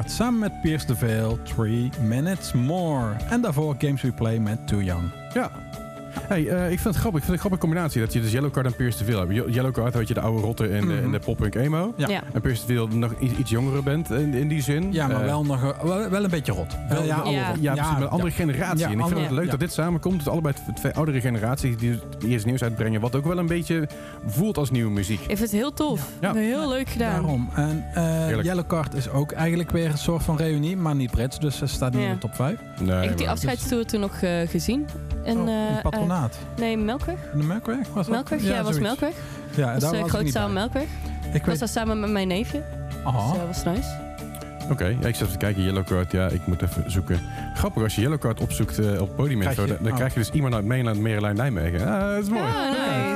[0.05, 3.16] Card samen met Pierce de Veil, 3 Minutes More.
[3.30, 5.11] En daarvoor Games We Play met Too Young.
[5.34, 5.63] Ja.
[6.29, 7.20] Hey, eh, ik vind het grappig.
[7.20, 9.55] Ik vind het een grappige combinatie dat je dus Yellowcard en Pierce te veel hebt.
[9.55, 11.93] Yellowcard, weet je, de oude rotte in, de, in de pop-punk emo.
[11.97, 12.09] Ja.
[12.09, 12.22] Ja.
[12.33, 14.93] En Pierce te veel nog iets, iets jongere bent in, in die zin.
[14.93, 16.77] Ja, maar Eh, wel, nog, een- wel, wel een beetje rot.
[16.89, 17.22] Wel, ja, Ja.
[17.22, 17.61] rot.
[17.61, 18.35] Ja, precies, met een andere ja.
[18.37, 18.79] generatie.
[18.79, 19.51] Ja, en ik vind het leuk ja.
[19.51, 20.18] dat dit samenkomt.
[20.18, 23.01] Dus allebei twee oudere generaties die eerst nieuws uitbrengen.
[23.01, 23.89] Wat ook wel een beetje
[24.27, 25.20] voelt als nieuwe muziek.
[25.20, 26.09] Ik vind het heel tof.
[26.20, 26.35] Ja.
[26.35, 27.12] Heel leuk gedaan.
[27.12, 27.49] Daarom.
[27.55, 28.43] En eh.
[28.43, 31.39] Yellowcard is ook eigenlijk weer een soort van reunie, maar niet Brits.
[31.41, 32.09] Dus ze staat niet Ja.
[32.09, 32.59] in de top 5.
[32.81, 34.87] Nee, ik heb die afscheidstoer toen nog eh, gezien.
[35.25, 36.35] En, oh, eh, Patronaat.
[36.55, 37.16] eh, nee, Melkweg.
[37.33, 38.09] in de Melkweg was dat?
[38.14, 38.79] Melkweg, ja, was.
[38.79, 39.12] Melkweg.
[39.57, 40.55] Ja, Dat daar was was ik niet grootzaal bij.
[40.55, 40.83] Melkweg.
[40.83, 41.59] Ik Ik was weet...
[41.59, 42.62] daar samen met mijn neefje.
[43.05, 43.29] Aha.
[43.29, 44.03] Dus dat was nice.
[44.70, 45.62] Oké, ja, ik zat te kijken.
[45.62, 47.20] Yellowcard, ja, ik moet even zoeken.
[47.55, 49.97] Grappig, als je Yellowcard opzoekt eh, op podium Krijg info, je- dan, dan oh.
[49.97, 51.87] krijg je dus iemand uit Mainland, Merelijn, Nijmegen.
[51.87, 52.43] Ah, dat is mooi.
[52.43, 53.13] Ah, nice.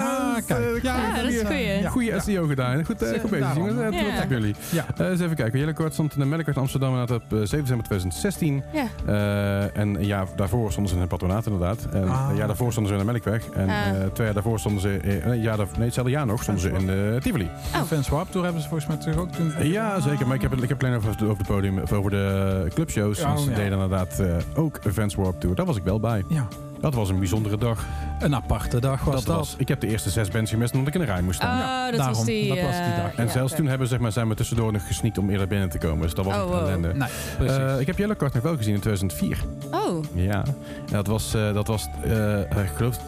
[0.51, 0.83] Ah, kijk.
[0.83, 1.41] Ja, dat is.
[1.81, 1.91] Ja.
[1.91, 2.21] Goeie Ja.
[2.21, 2.85] SEO gedaan.
[2.85, 3.77] Goed, eh, goed bezig, jongens.
[3.95, 4.55] Eh, jullie.
[4.71, 4.85] Ja.
[4.97, 5.59] Eh, eens even kijken.
[5.59, 8.63] Yellowcard stond in de Melkweg Amsterdam inderdaad op eh, 7 december 2016.
[8.73, 8.85] Ja.
[9.07, 11.87] Eh, en een jaar daarvoor stonden ze in het patronaat inderdaad.
[11.93, 12.27] En Ah.
[12.31, 13.49] een jaar daarvoor stonden ze in de Melkweg.
[13.49, 13.89] En Ah.
[13.89, 14.97] eh, twee jaar daarvoor stonden ze...
[14.97, 15.41] eh, een
[15.77, 17.51] nee, hetzelfde jaar nog stonden ze in de Tivoli.
[17.75, 17.83] Oh.
[17.83, 19.53] Van Swap Tour hebben ze volgens mij toch ook toen...
[19.69, 20.27] Ja, zeker.
[20.27, 23.19] Maar ik heb het, ik heb het alleen over, over de podium, over de clubshows.
[23.21, 23.57] Ja, En ze ja.
[23.57, 25.55] deden inderdaad eh, ook Events Warp Tour.
[25.57, 26.25] Daar was ik wel bij.
[26.29, 26.47] Ja,
[26.81, 27.85] Dat was een bijzondere dag.
[28.21, 29.37] een aparte dag was dat dat.
[29.37, 31.59] was, ik heb de eerste zes bands gemist omdat ik in de rij moest staan.
[31.61, 32.17] Oh, dat daarom.
[32.17, 32.49] was die...
[32.49, 33.15] Dat was die eh, dag.
[33.15, 35.69] en ja, zelfs toen hebben, zeg maar, zijn we tussendoor nog gesneakt om eerder binnen
[35.69, 36.03] te komen.
[36.03, 36.59] Dus dat was Oh, wow.
[36.59, 36.95] ellende.
[36.95, 37.49] Nee.
[37.49, 39.39] Eh, ik heb Yellowcard nog wel gezien in 2004.
[39.71, 40.55] Oh, Ja, en
[40.93, 42.99] dat was, eh, dat was eh, ik geloof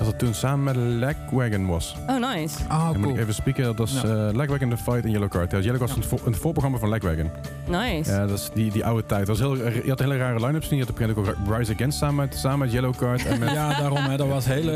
[0.00, 1.96] dat het toen samen met Lagwagon was.
[2.08, 2.58] oh nice.
[2.70, 3.64] oh, Dan moet ik even spieken.
[3.64, 4.02] Dat was Ja.
[4.28, 5.50] eh Lagwagon The Fight en Yellowcard.
[5.50, 6.02] Ja, Yellowcard was Ja.
[6.12, 7.30] een, voor, een voorprogramma van Lagwagon.
[7.68, 8.10] Nice.
[8.10, 9.26] Ja, dat is die, die oude tijd.
[9.26, 10.68] Dat was heel, je had een hele rare line-ups.
[10.68, 13.26] Je had op een gegeven moment ook Rise Against samen met, samen met Yellowcard.
[13.26, 13.98] En met, Ja, daarom.
[13.98, 14.72] Hè, dat was hele,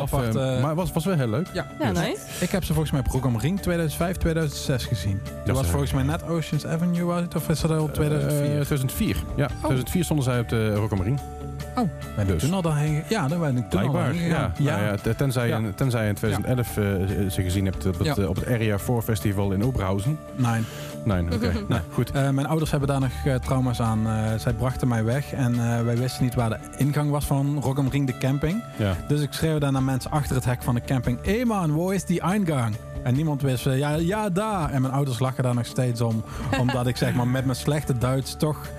[0.00, 0.34] Of, apart.
[0.36, 1.46] eh, eh, maar het was, was wel heel leuk.
[1.52, 2.16] ja, Ja, nice.
[2.40, 5.20] Ik heb ze volgens mij op programma Ring 2005, 2006 gezien.
[5.44, 7.34] Dat was is- volgens mij net Oceans Avenue, was het?
[7.34, 8.44] Of is dat al 2004?
[8.44, 9.16] Eh, 2004.
[9.36, 11.18] Ja, 2004 stonden zij op de Rock am Ring.
[11.76, 12.42] oh, ben dus.
[12.42, 14.12] toen al daarheen Ja, daar ben ik toen al Blijkbaar.
[14.14, 14.80] heen Ja, ja.
[14.80, 15.58] ja, t- tenzij, Ja.
[15.58, 16.84] je- tenzij je in 2011 eh,
[17.30, 18.26] ze gezien hebt op het, Ja.
[18.26, 20.18] op het Area 4 Festival in Oberhausen.
[20.36, 20.60] Nee.
[21.04, 21.52] Nee, oké.
[21.68, 22.10] nou, goed.
[22.10, 24.06] Eh, mijn ouders hebben daar nog eh, trauma's aan.
[24.38, 27.88] Zij brachten mij weg en wij wisten niet waar de ingang was van Rock am
[27.88, 28.64] Ring, de camping.
[28.78, 28.96] Ja.
[29.08, 31.18] Dus ik schreeuwde daar naar mensen achter het hek van de camping.
[31.22, 32.74] Hé man, waar is die ingang?
[33.02, 34.70] En niemand wist, ja, ja, daar.
[34.70, 36.24] En mijn ouders lachen daar nog steeds om.
[36.60, 38.70] omdat ik zeg maar met mijn slechte Duits toch Ja.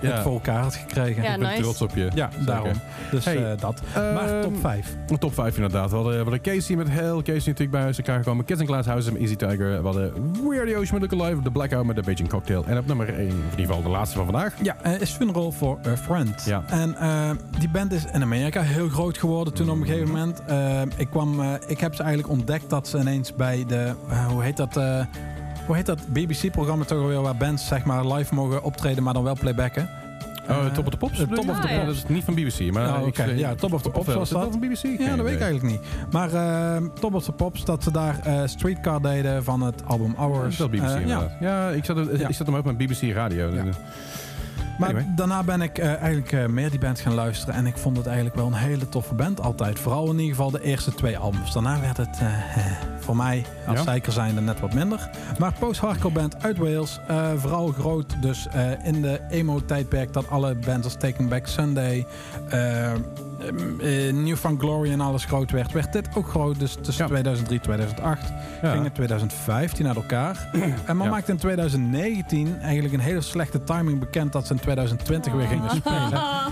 [0.00, 1.22] Het voor elkaar had gekregen.
[1.22, 1.62] Ja, ik ben nice.
[1.62, 2.10] trots op je.
[2.14, 2.46] Ja, Zeker.
[2.46, 2.72] daarom.
[3.10, 3.82] Dus Hey, eh, dat.
[3.94, 4.96] maar Ehm, top 5.
[5.06, 5.90] Een top 5 inderdaad.
[5.90, 7.16] We hadden, we hadden Casey met Hell.
[7.16, 8.44] Casey natuurlijk bij huis elkaar gekomen.
[8.44, 9.78] Kids and Glass Houses met Easy Tiger.
[9.78, 10.12] We hadden
[10.48, 11.42] Weird the Ocean met Look Alive.
[11.42, 12.64] The Blackout met The Beijing Cocktail.
[12.66, 14.54] En op nummer 1, in ieder geval de laatste van vandaag.
[14.62, 16.44] Ja, eh, is Funeral for a Friend.
[16.44, 16.62] Ja.
[16.66, 20.42] En eh, die band is in Amerika heel groot geworden toen op een gegeven moment.
[20.96, 23.92] Ik, kwam, ik heb ze eigenlijk ontdekt dat ze ineens bij de...
[24.28, 24.78] hoe heet dat...
[25.66, 29.22] hoe heet dat BBC-programma toch alweer waar bands zeg maar live mogen optreden, maar dan
[29.22, 29.88] wel playbacken?
[30.50, 31.18] Oh, Eh, Top of the Pops?
[31.18, 31.84] Top of the ja.
[31.84, 32.72] Dat is niet van BBC.
[32.72, 33.12] Maar oké.
[33.26, 34.50] zeg- Ja, Top of the Pops was dat dat.
[34.50, 34.78] van BBC?
[34.78, 35.80] Geen Ja, dat weet ik eigenlijk niet.
[36.10, 40.08] Maar eh, Top of the Pops, dat ze daar eh, Streetcar deden van het album
[40.08, 40.52] Dat Hours.
[40.52, 41.36] is wel BBC Eh, ja.
[41.40, 43.48] Ja, ik zat, er- ik zat hem ook met BBC Radio.
[43.54, 43.64] Ja.
[44.78, 45.06] Maar Anyway.
[45.16, 47.54] daarna ben ik eh, eigenlijk eh, meer die bands gaan luisteren.
[47.54, 49.78] En ik vond het eigenlijk wel een hele toffe band altijd.
[49.78, 51.52] Vooral in ieder geval de eerste twee albums.
[51.52, 52.26] Daarna werd het eh,
[52.98, 53.84] voor mij als Ja.
[53.84, 55.10] zeiker zijnde net wat minder.
[55.38, 57.00] Maar post-hardcore band uit Wales.
[57.36, 58.46] vooral groot dus
[58.82, 60.12] in de emo-tijdperk.
[60.12, 62.06] Dat alle bands als Taking Back Sunday...
[63.80, 65.72] eh, New Found Glory en alles groot werd.
[65.72, 66.58] Werd dit ook groot.
[66.58, 67.10] Dus tussen Ja.
[67.10, 68.32] 2003 en 2008
[68.62, 68.70] Ja.
[68.72, 70.48] ging in 2015 uit elkaar.
[70.86, 71.12] en maar Ja.
[71.12, 75.70] maakte in 2019 eigenlijk een hele slechte timing bekend dat ze in 2020 weer gingen
[75.70, 76.10] spelen.
[76.10, 76.50] Ja,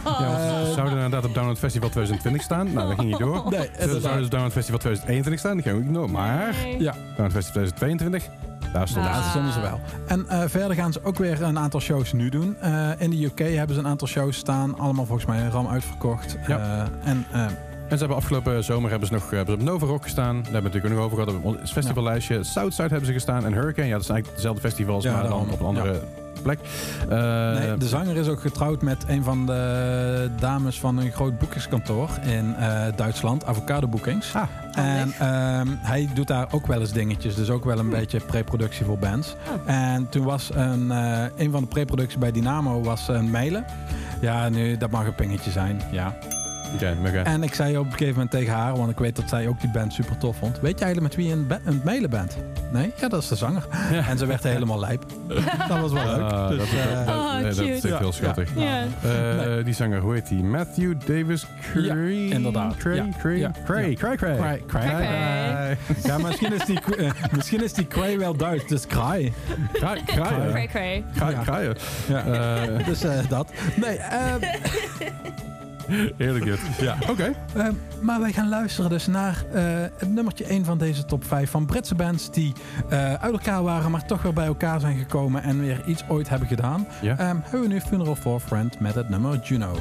[0.64, 2.72] we zouden inderdaad op Download Festival 2020 staan.
[2.72, 3.44] Nou, dat ging niet door.
[3.50, 5.56] Nee, Ze zouden dus Download Festival 2021 staan.
[5.56, 6.10] Dat ging ook niet door.
[6.10, 8.28] Maar Ja, Download Festival 2022,
[8.72, 9.12] daar stond Ah.
[9.12, 9.80] daar stonden ze wel.
[10.06, 12.56] En eh, verder gaan ze ook weer een aantal shows nu doen.
[12.60, 14.78] Eh, in de UK hebben ze een aantal shows staan.
[14.78, 16.36] Allemaal volgens mij ram uitverkocht.
[16.46, 16.58] Ja.
[16.58, 17.26] Eh, en
[17.88, 20.34] En ze hebben afgelopen zomer hebben ze nog hebben ze op Nova Rock gestaan.
[20.34, 21.54] Daar hebben we natuurlijk ook nog over gehad.
[21.54, 22.42] Op het festivallijstje.
[22.44, 23.44] Southside hebben ze gestaan.
[23.44, 23.88] En Hurricane.
[23.88, 26.00] Ja, dat zijn eigenlijk dezelfde festivals, Ja, maar dan op een andere
[26.42, 26.58] plek.
[27.08, 31.38] Eh, nee, de zanger is ook getrouwd met een van de dames van een groot
[31.38, 33.44] boekingskantoor in eh, Duitsland.
[33.44, 34.34] Avocado Bookings.
[34.34, 37.34] Ah, En ehm, hij doet daar ook wel eens dingetjes.
[37.34, 39.34] Dus ook wel een beetje pre-productie voor bands.
[39.64, 43.64] En toen was een, eh, een van de pre-producties bij Dynamo was een mailen.
[44.20, 45.80] Ja, nu, dat mag een pingetje zijn.
[45.90, 46.14] Ja.
[46.74, 47.18] Oké.
[47.24, 49.60] En ik zei op een gegeven moment tegen haar, want ik weet dat zij ook
[49.60, 50.60] die band super tof vond.
[50.60, 52.36] Weet je eigenlijk met wie je een, mailen bent?
[52.72, 52.92] Nee?
[53.00, 53.66] Ja, dat is de zanger.
[54.08, 55.04] En ze werd helemaal lijp.
[55.68, 56.20] dat was wel leuk.
[56.32, 58.50] Ah, Dus, dat, eh, dat, Oh, nee, dat is echt heel schattig.
[58.56, 58.80] Ja.
[59.02, 59.62] Eh, Nee.
[59.62, 60.42] Die zanger, hoe heet die?
[60.44, 62.28] Matthew Davis Cray?
[62.28, 62.76] inderdaad.
[62.76, 63.06] Cray, Ja.
[63.18, 63.50] Cray, Ja.
[63.64, 63.94] Cray, Ja.
[63.96, 64.36] Cray, Cray.
[64.36, 64.88] Cray, Cray.
[64.90, 65.76] Cray.
[66.04, 69.32] Ja, misschien is die, eh, misschien is die Cray wel Duits, dus Cray.
[69.72, 70.50] Cray, Cray.
[70.50, 71.04] Cray cray.
[71.16, 71.42] Cray, Ja.
[71.42, 71.72] Cray.
[72.08, 72.24] Ja.
[72.26, 73.52] Eh, Dus eh, dat.
[73.76, 74.38] Nee, ehm,
[76.16, 76.60] Heerlijk dit.
[76.80, 77.32] Ja, oké.
[77.54, 77.66] Eh,
[78.00, 79.62] maar wij gaan luisteren dus naar eh,
[79.96, 82.52] het nummertje 1 van deze top 5 van Britse bands die
[82.88, 86.28] eh, uit elkaar waren, maar toch weer bij elkaar zijn gekomen en weer iets ooit
[86.28, 86.86] hebben gedaan.
[87.00, 87.18] Ja.
[87.18, 89.74] Ehm, hebben we nu Funeral for a Friend met het nummer Juno.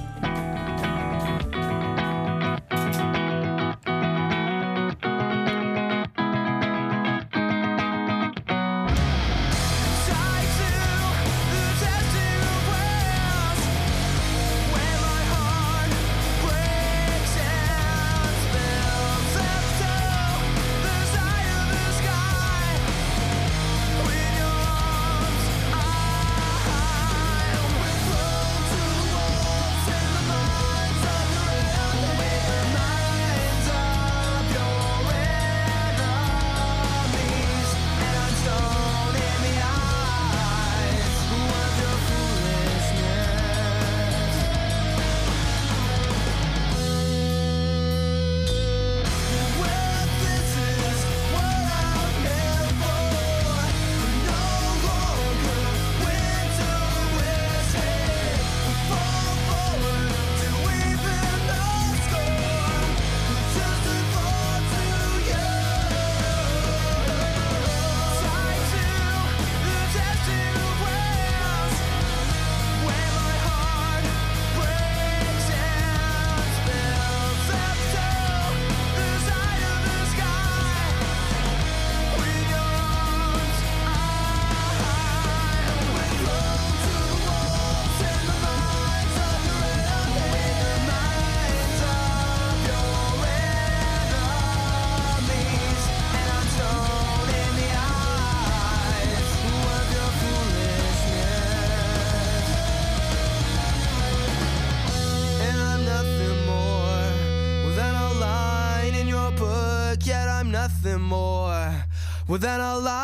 [112.41, 113.00] Than a line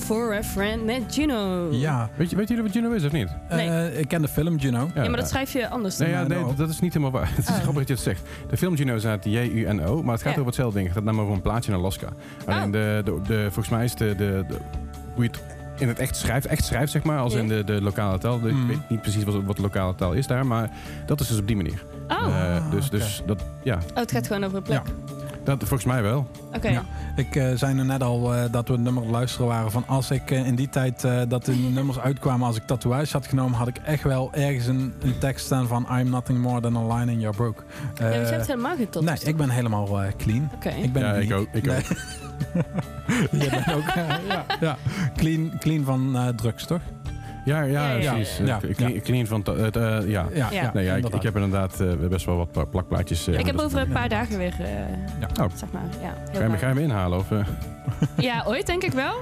[0.00, 1.68] For a Friend met Juno.
[1.70, 3.28] Ja, Weet, je, weet jullie wat Juno is of niet?
[3.50, 3.68] Nee.
[3.68, 4.90] eh, ik ken de film Juno.
[4.94, 7.28] Ja, maar dat schrijf je anders dan Nee, ja, nee, dat is niet helemaal waar.
[7.36, 7.54] Het is Oh.
[7.54, 8.22] grappig dat je het zegt.
[8.48, 10.38] De film Juno staat J-U-N-O, maar het gaat Ja.
[10.38, 10.86] over hetzelfde ding.
[10.86, 12.08] Het gaat namelijk over een plaatje in Alaska.
[12.46, 12.72] Alleen Oh.
[12.72, 14.58] de, de, de, volgens mij is de, de, de-
[15.14, 15.40] hoe je het
[15.78, 18.40] in het echt schrijft, echt schrijft zeg maar, als in de, de lokale taal.
[18.40, 18.62] De- Mm.
[18.62, 20.70] Ik weet niet precies wat, wat de lokale taal is daar, maar
[21.06, 21.84] dat is dus op die manier.
[22.08, 22.26] Oh.
[22.26, 22.96] Eh, dus, oké.
[22.98, 24.82] dus dat, ja, oh, het gaat gewoon over een plek.
[24.86, 24.92] Ja.
[25.44, 26.26] Dat volgens mij wel.
[26.54, 26.68] Oké.
[26.68, 26.84] Ja.
[27.16, 30.10] Ik eh, zei nu net al eh, dat we het nummer luisteren waren van als
[30.10, 33.58] ik eh, in die tijd eh, dat de nummers uitkwamen, als ik tatoeage had genomen,
[33.58, 36.96] had ik echt wel ergens een, een tekst staan van I'm nothing more than a
[36.96, 37.64] line in your book.
[37.94, 39.04] Ja, maar je hebt helemaal geen tot.
[39.04, 40.50] nee, ik ben helemaal clean.
[40.54, 40.68] Oké.
[40.68, 41.84] Ik ben Ja, ik ook, ik ook.
[43.40, 43.94] Jij bent ook
[44.28, 44.76] ja, ja.
[45.16, 46.80] Clean, clean van eh, drugs, toch?
[47.50, 48.38] Ja, ja, Ja, ja, precies.
[48.44, 48.58] ja.
[48.68, 49.44] Eh, clean, clean van...
[49.56, 50.26] het, eh, ja.
[50.34, 50.70] Ja, Ja.
[50.74, 53.26] Nee, ja, ik, ik heb inderdaad eh, best wel wat pla- plakplaatjes.
[53.28, 56.14] eh, ik heb over een paar dagen weer, eh, Oh, zeg maar, ja.
[56.38, 57.18] ga, je, me- ga je me inhalen?
[57.18, 57.38] Of, eh?
[58.28, 59.14] Ja, ooit denk ik wel.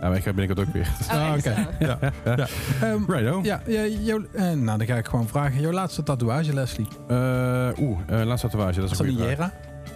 [0.00, 0.88] ja, maar ik ga binnenkort ook weer.
[1.02, 1.50] Oh, Ah, oké.
[1.50, 1.88] Oh.
[1.88, 1.98] Ja.
[2.24, 2.46] ja.
[2.88, 3.40] Ehm, Righto.
[3.42, 5.60] ja, ja, jouw- eh, nou, dan ga ik gewoon vragen.
[5.60, 6.86] Jouw laatste tatoeage, Leslie?
[7.08, 8.80] Eh, Oeh, eh, laatste tatoeage.
[8.80, 9.36] Dat is een goede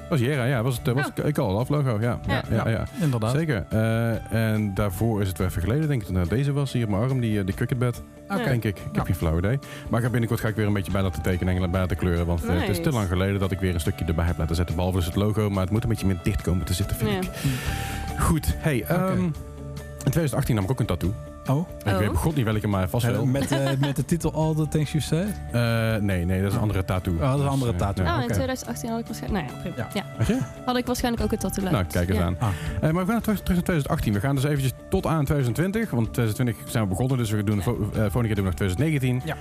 [0.08, 0.62] was Jera, ja.
[0.62, 1.26] Was het, was Oh.
[1.26, 2.18] ik al af logo, ja.
[2.26, 2.56] Ja, Ja.
[2.64, 2.84] ja, ja.
[3.00, 3.30] Inderdaad.
[3.30, 3.64] Zeker.
[3.68, 6.72] Eh, en daarvoor is het weer even geleden, denk ik, toen deze was.
[6.72, 8.02] Hier op mijn arm, die, eh, die cricketbed.
[8.28, 8.44] Oké.
[8.44, 8.78] Denk ik.
[8.78, 8.90] Ik Ja.
[8.92, 9.58] heb geen flauw idee.
[9.90, 11.96] Maar ik ga binnenkort ga ik weer een beetje bij laten tekenen en bij laten
[11.96, 12.26] kleuren.
[12.26, 14.56] Want eh, het is te lang geleden dat ik weer een stukje erbij heb laten
[14.56, 14.74] zetten.
[14.74, 15.50] Behalve dus het logo.
[15.50, 17.18] Maar het moet een beetje meer dicht komen te zitten, vind Ja.
[17.18, 17.28] ik.
[18.20, 18.54] Goed.
[18.58, 21.12] Hey, ehm, in 2018 nam ik ook een tattoo.
[21.50, 21.98] Oh, Ik Oh.
[21.98, 23.26] weet god niet welke, maar vast eh, wel.
[23.26, 25.26] met, eh, met de titel All the Things You Said?
[25.52, 27.14] Eh, nee, nee, dat is een andere tattoo.
[27.14, 28.04] Oh, dat is een andere eh, tattoo.
[28.04, 28.32] Oh, in oké.
[28.32, 29.46] 2018 had ik waarschijnlijk...
[29.46, 29.88] Nou ja, prima.
[29.94, 30.04] Ja.
[30.26, 30.38] Ja.
[30.64, 32.24] Had ik waarschijnlijk ook een tattoo Nou, kijk eens ja.
[32.24, 32.36] aan.
[32.38, 32.48] Ah.
[32.80, 34.12] Eh, maar we gaan terug, terug naar 2018.
[34.12, 35.90] We gaan dus eventjes tot aan 2020.
[35.90, 39.22] Want 2020 zijn we begonnen, dus we doen eh, volgende keer doen we nog 2019.
[39.24, 39.36] Ja.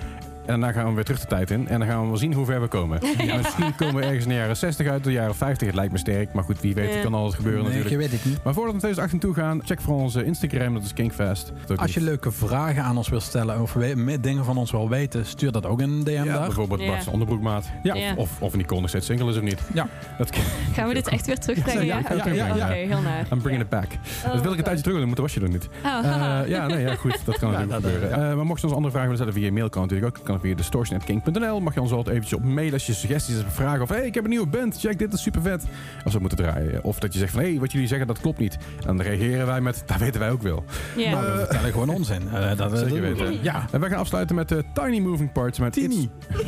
[0.46, 1.68] En daarna gaan we weer terug de tijd in.
[1.68, 3.00] En dan gaan we wel zien hoe ver we komen.
[3.18, 5.68] En misschien komen we ergens in de jaren 60 uit, de jaren 50.
[5.68, 6.34] Het lijkt me sterk.
[6.34, 6.94] Maar goed, wie weet, Ja.
[6.94, 8.02] het kan alles gebeuren Nee, natuurlijk.
[8.02, 8.44] je weet het niet.
[8.44, 10.74] Maar voordat we naar 2018 toe gaan, check voor onze Instagram.
[10.74, 11.52] Dat is Kinkfest.
[11.62, 14.58] Dat ook Als je niet- leuke vragen aan ons wilt stellen of met dingen van
[14.58, 16.46] ons wil weten, stuur dat ook een DM ja, daar.
[16.46, 16.88] bijvoorbeeld Ja.
[16.88, 17.70] Bart's onderbroekmaat.
[17.84, 17.96] Ja.
[17.96, 18.14] Ja.
[18.16, 19.60] Of, of Nicole nog steeds single is of niet.
[19.74, 19.88] Ja.
[20.18, 20.42] Dat kan.
[20.74, 21.86] Gaan we dit echt weer terugbrengen?
[21.86, 22.68] Ja, Ja, Oké, ja.
[22.68, 23.26] heel naar.
[23.32, 23.88] I'm bringing it back.
[24.32, 25.70] dat wil ik een tijdje terug doen, moeten was je er niet.
[25.86, 26.00] Oh.
[26.04, 27.18] Eh, ja, nee, ja, goed.
[27.26, 28.20] Dat kan Ja, natuurlijk dat- gebeuren.
[28.26, 28.30] ja.
[28.30, 30.26] Eh, maar mocht je ons andere vragen willen stellen via e-mail, kan natuurlijk ook.
[30.34, 31.62] Kan via distortion.king.nl.
[31.62, 33.82] Mag je ons altijd eventjes op mail als je suggesties hebt, vragen.
[33.82, 34.80] Of hey, ik heb een nieuwe band.
[34.80, 35.64] Check, dit is super vet.
[36.04, 36.84] Als we moeten draaien.
[36.84, 38.58] Of dat je zegt van, hé, hey, wat jullie zeggen, dat klopt niet.
[38.80, 40.64] En dan reageren wij met, dat weten wij ook wel.
[40.96, 41.12] Ja.
[41.12, 42.30] Maar we vertellen gewoon onzin.
[42.30, 43.44] Eh, dat, Zeker weten.
[43.44, 43.66] Ja.
[43.72, 46.10] En wij gaan afsluiten met de Tiny Moving Parts met Tiny.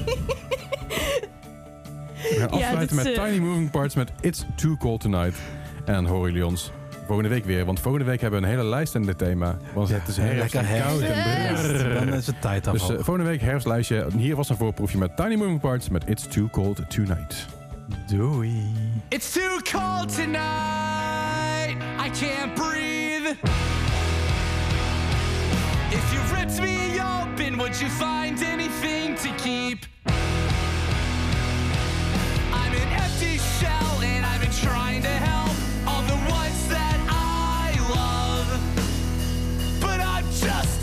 [2.15, 5.37] We gaan afsluiten met eh, Tiny Moving Parts met It's Too Cold Tonight.
[5.85, 6.71] En dan horen jullie ons
[7.05, 7.65] volgende week weer.
[7.65, 9.57] Want volgende week hebben we een hele lijst in dit thema.
[9.73, 11.63] Want het is herfst Lekker en koud en herfst.
[11.77, 11.93] brrr.
[11.93, 12.97] Dan is het tijd Dus daarvoor.
[12.97, 14.07] eh, volgende week herfstlijstje.
[14.17, 17.45] Hier was een voorproefje met Tiny Moving Parts met It's Too Cold Tonight.
[18.07, 18.61] Doei.
[19.09, 21.75] It's too cold tonight.
[22.05, 23.29] I can't breathe.
[25.89, 29.77] If you ripped me open, would you find anything to keep?
[32.51, 35.44] I'm an empty shell, and I've been trying to help
[40.45, 40.74] just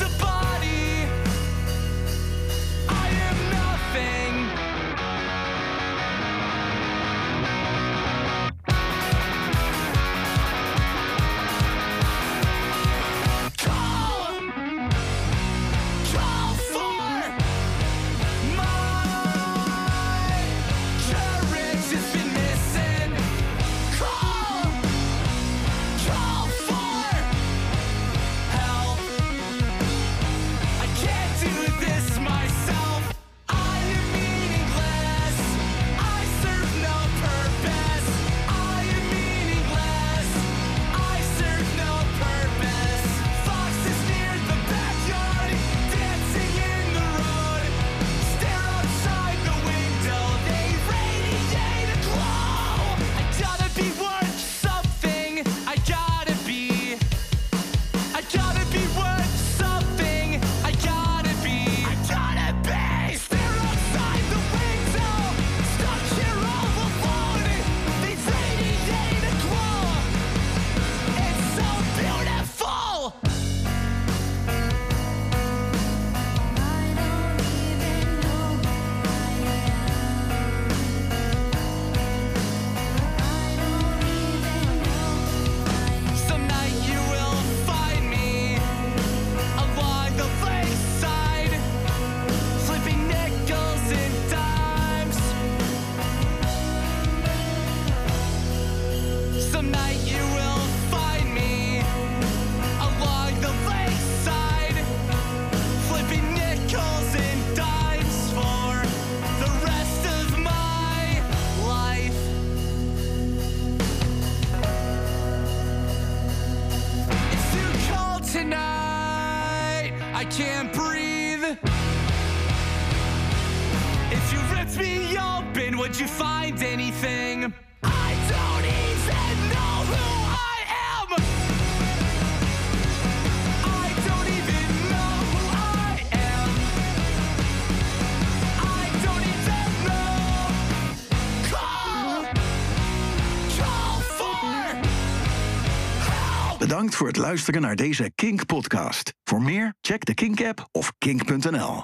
[146.83, 149.13] Bedankt voor het luisteren naar deze Kink-podcast.
[149.25, 151.81] Voor meer, check de Kink-app of kink.nl.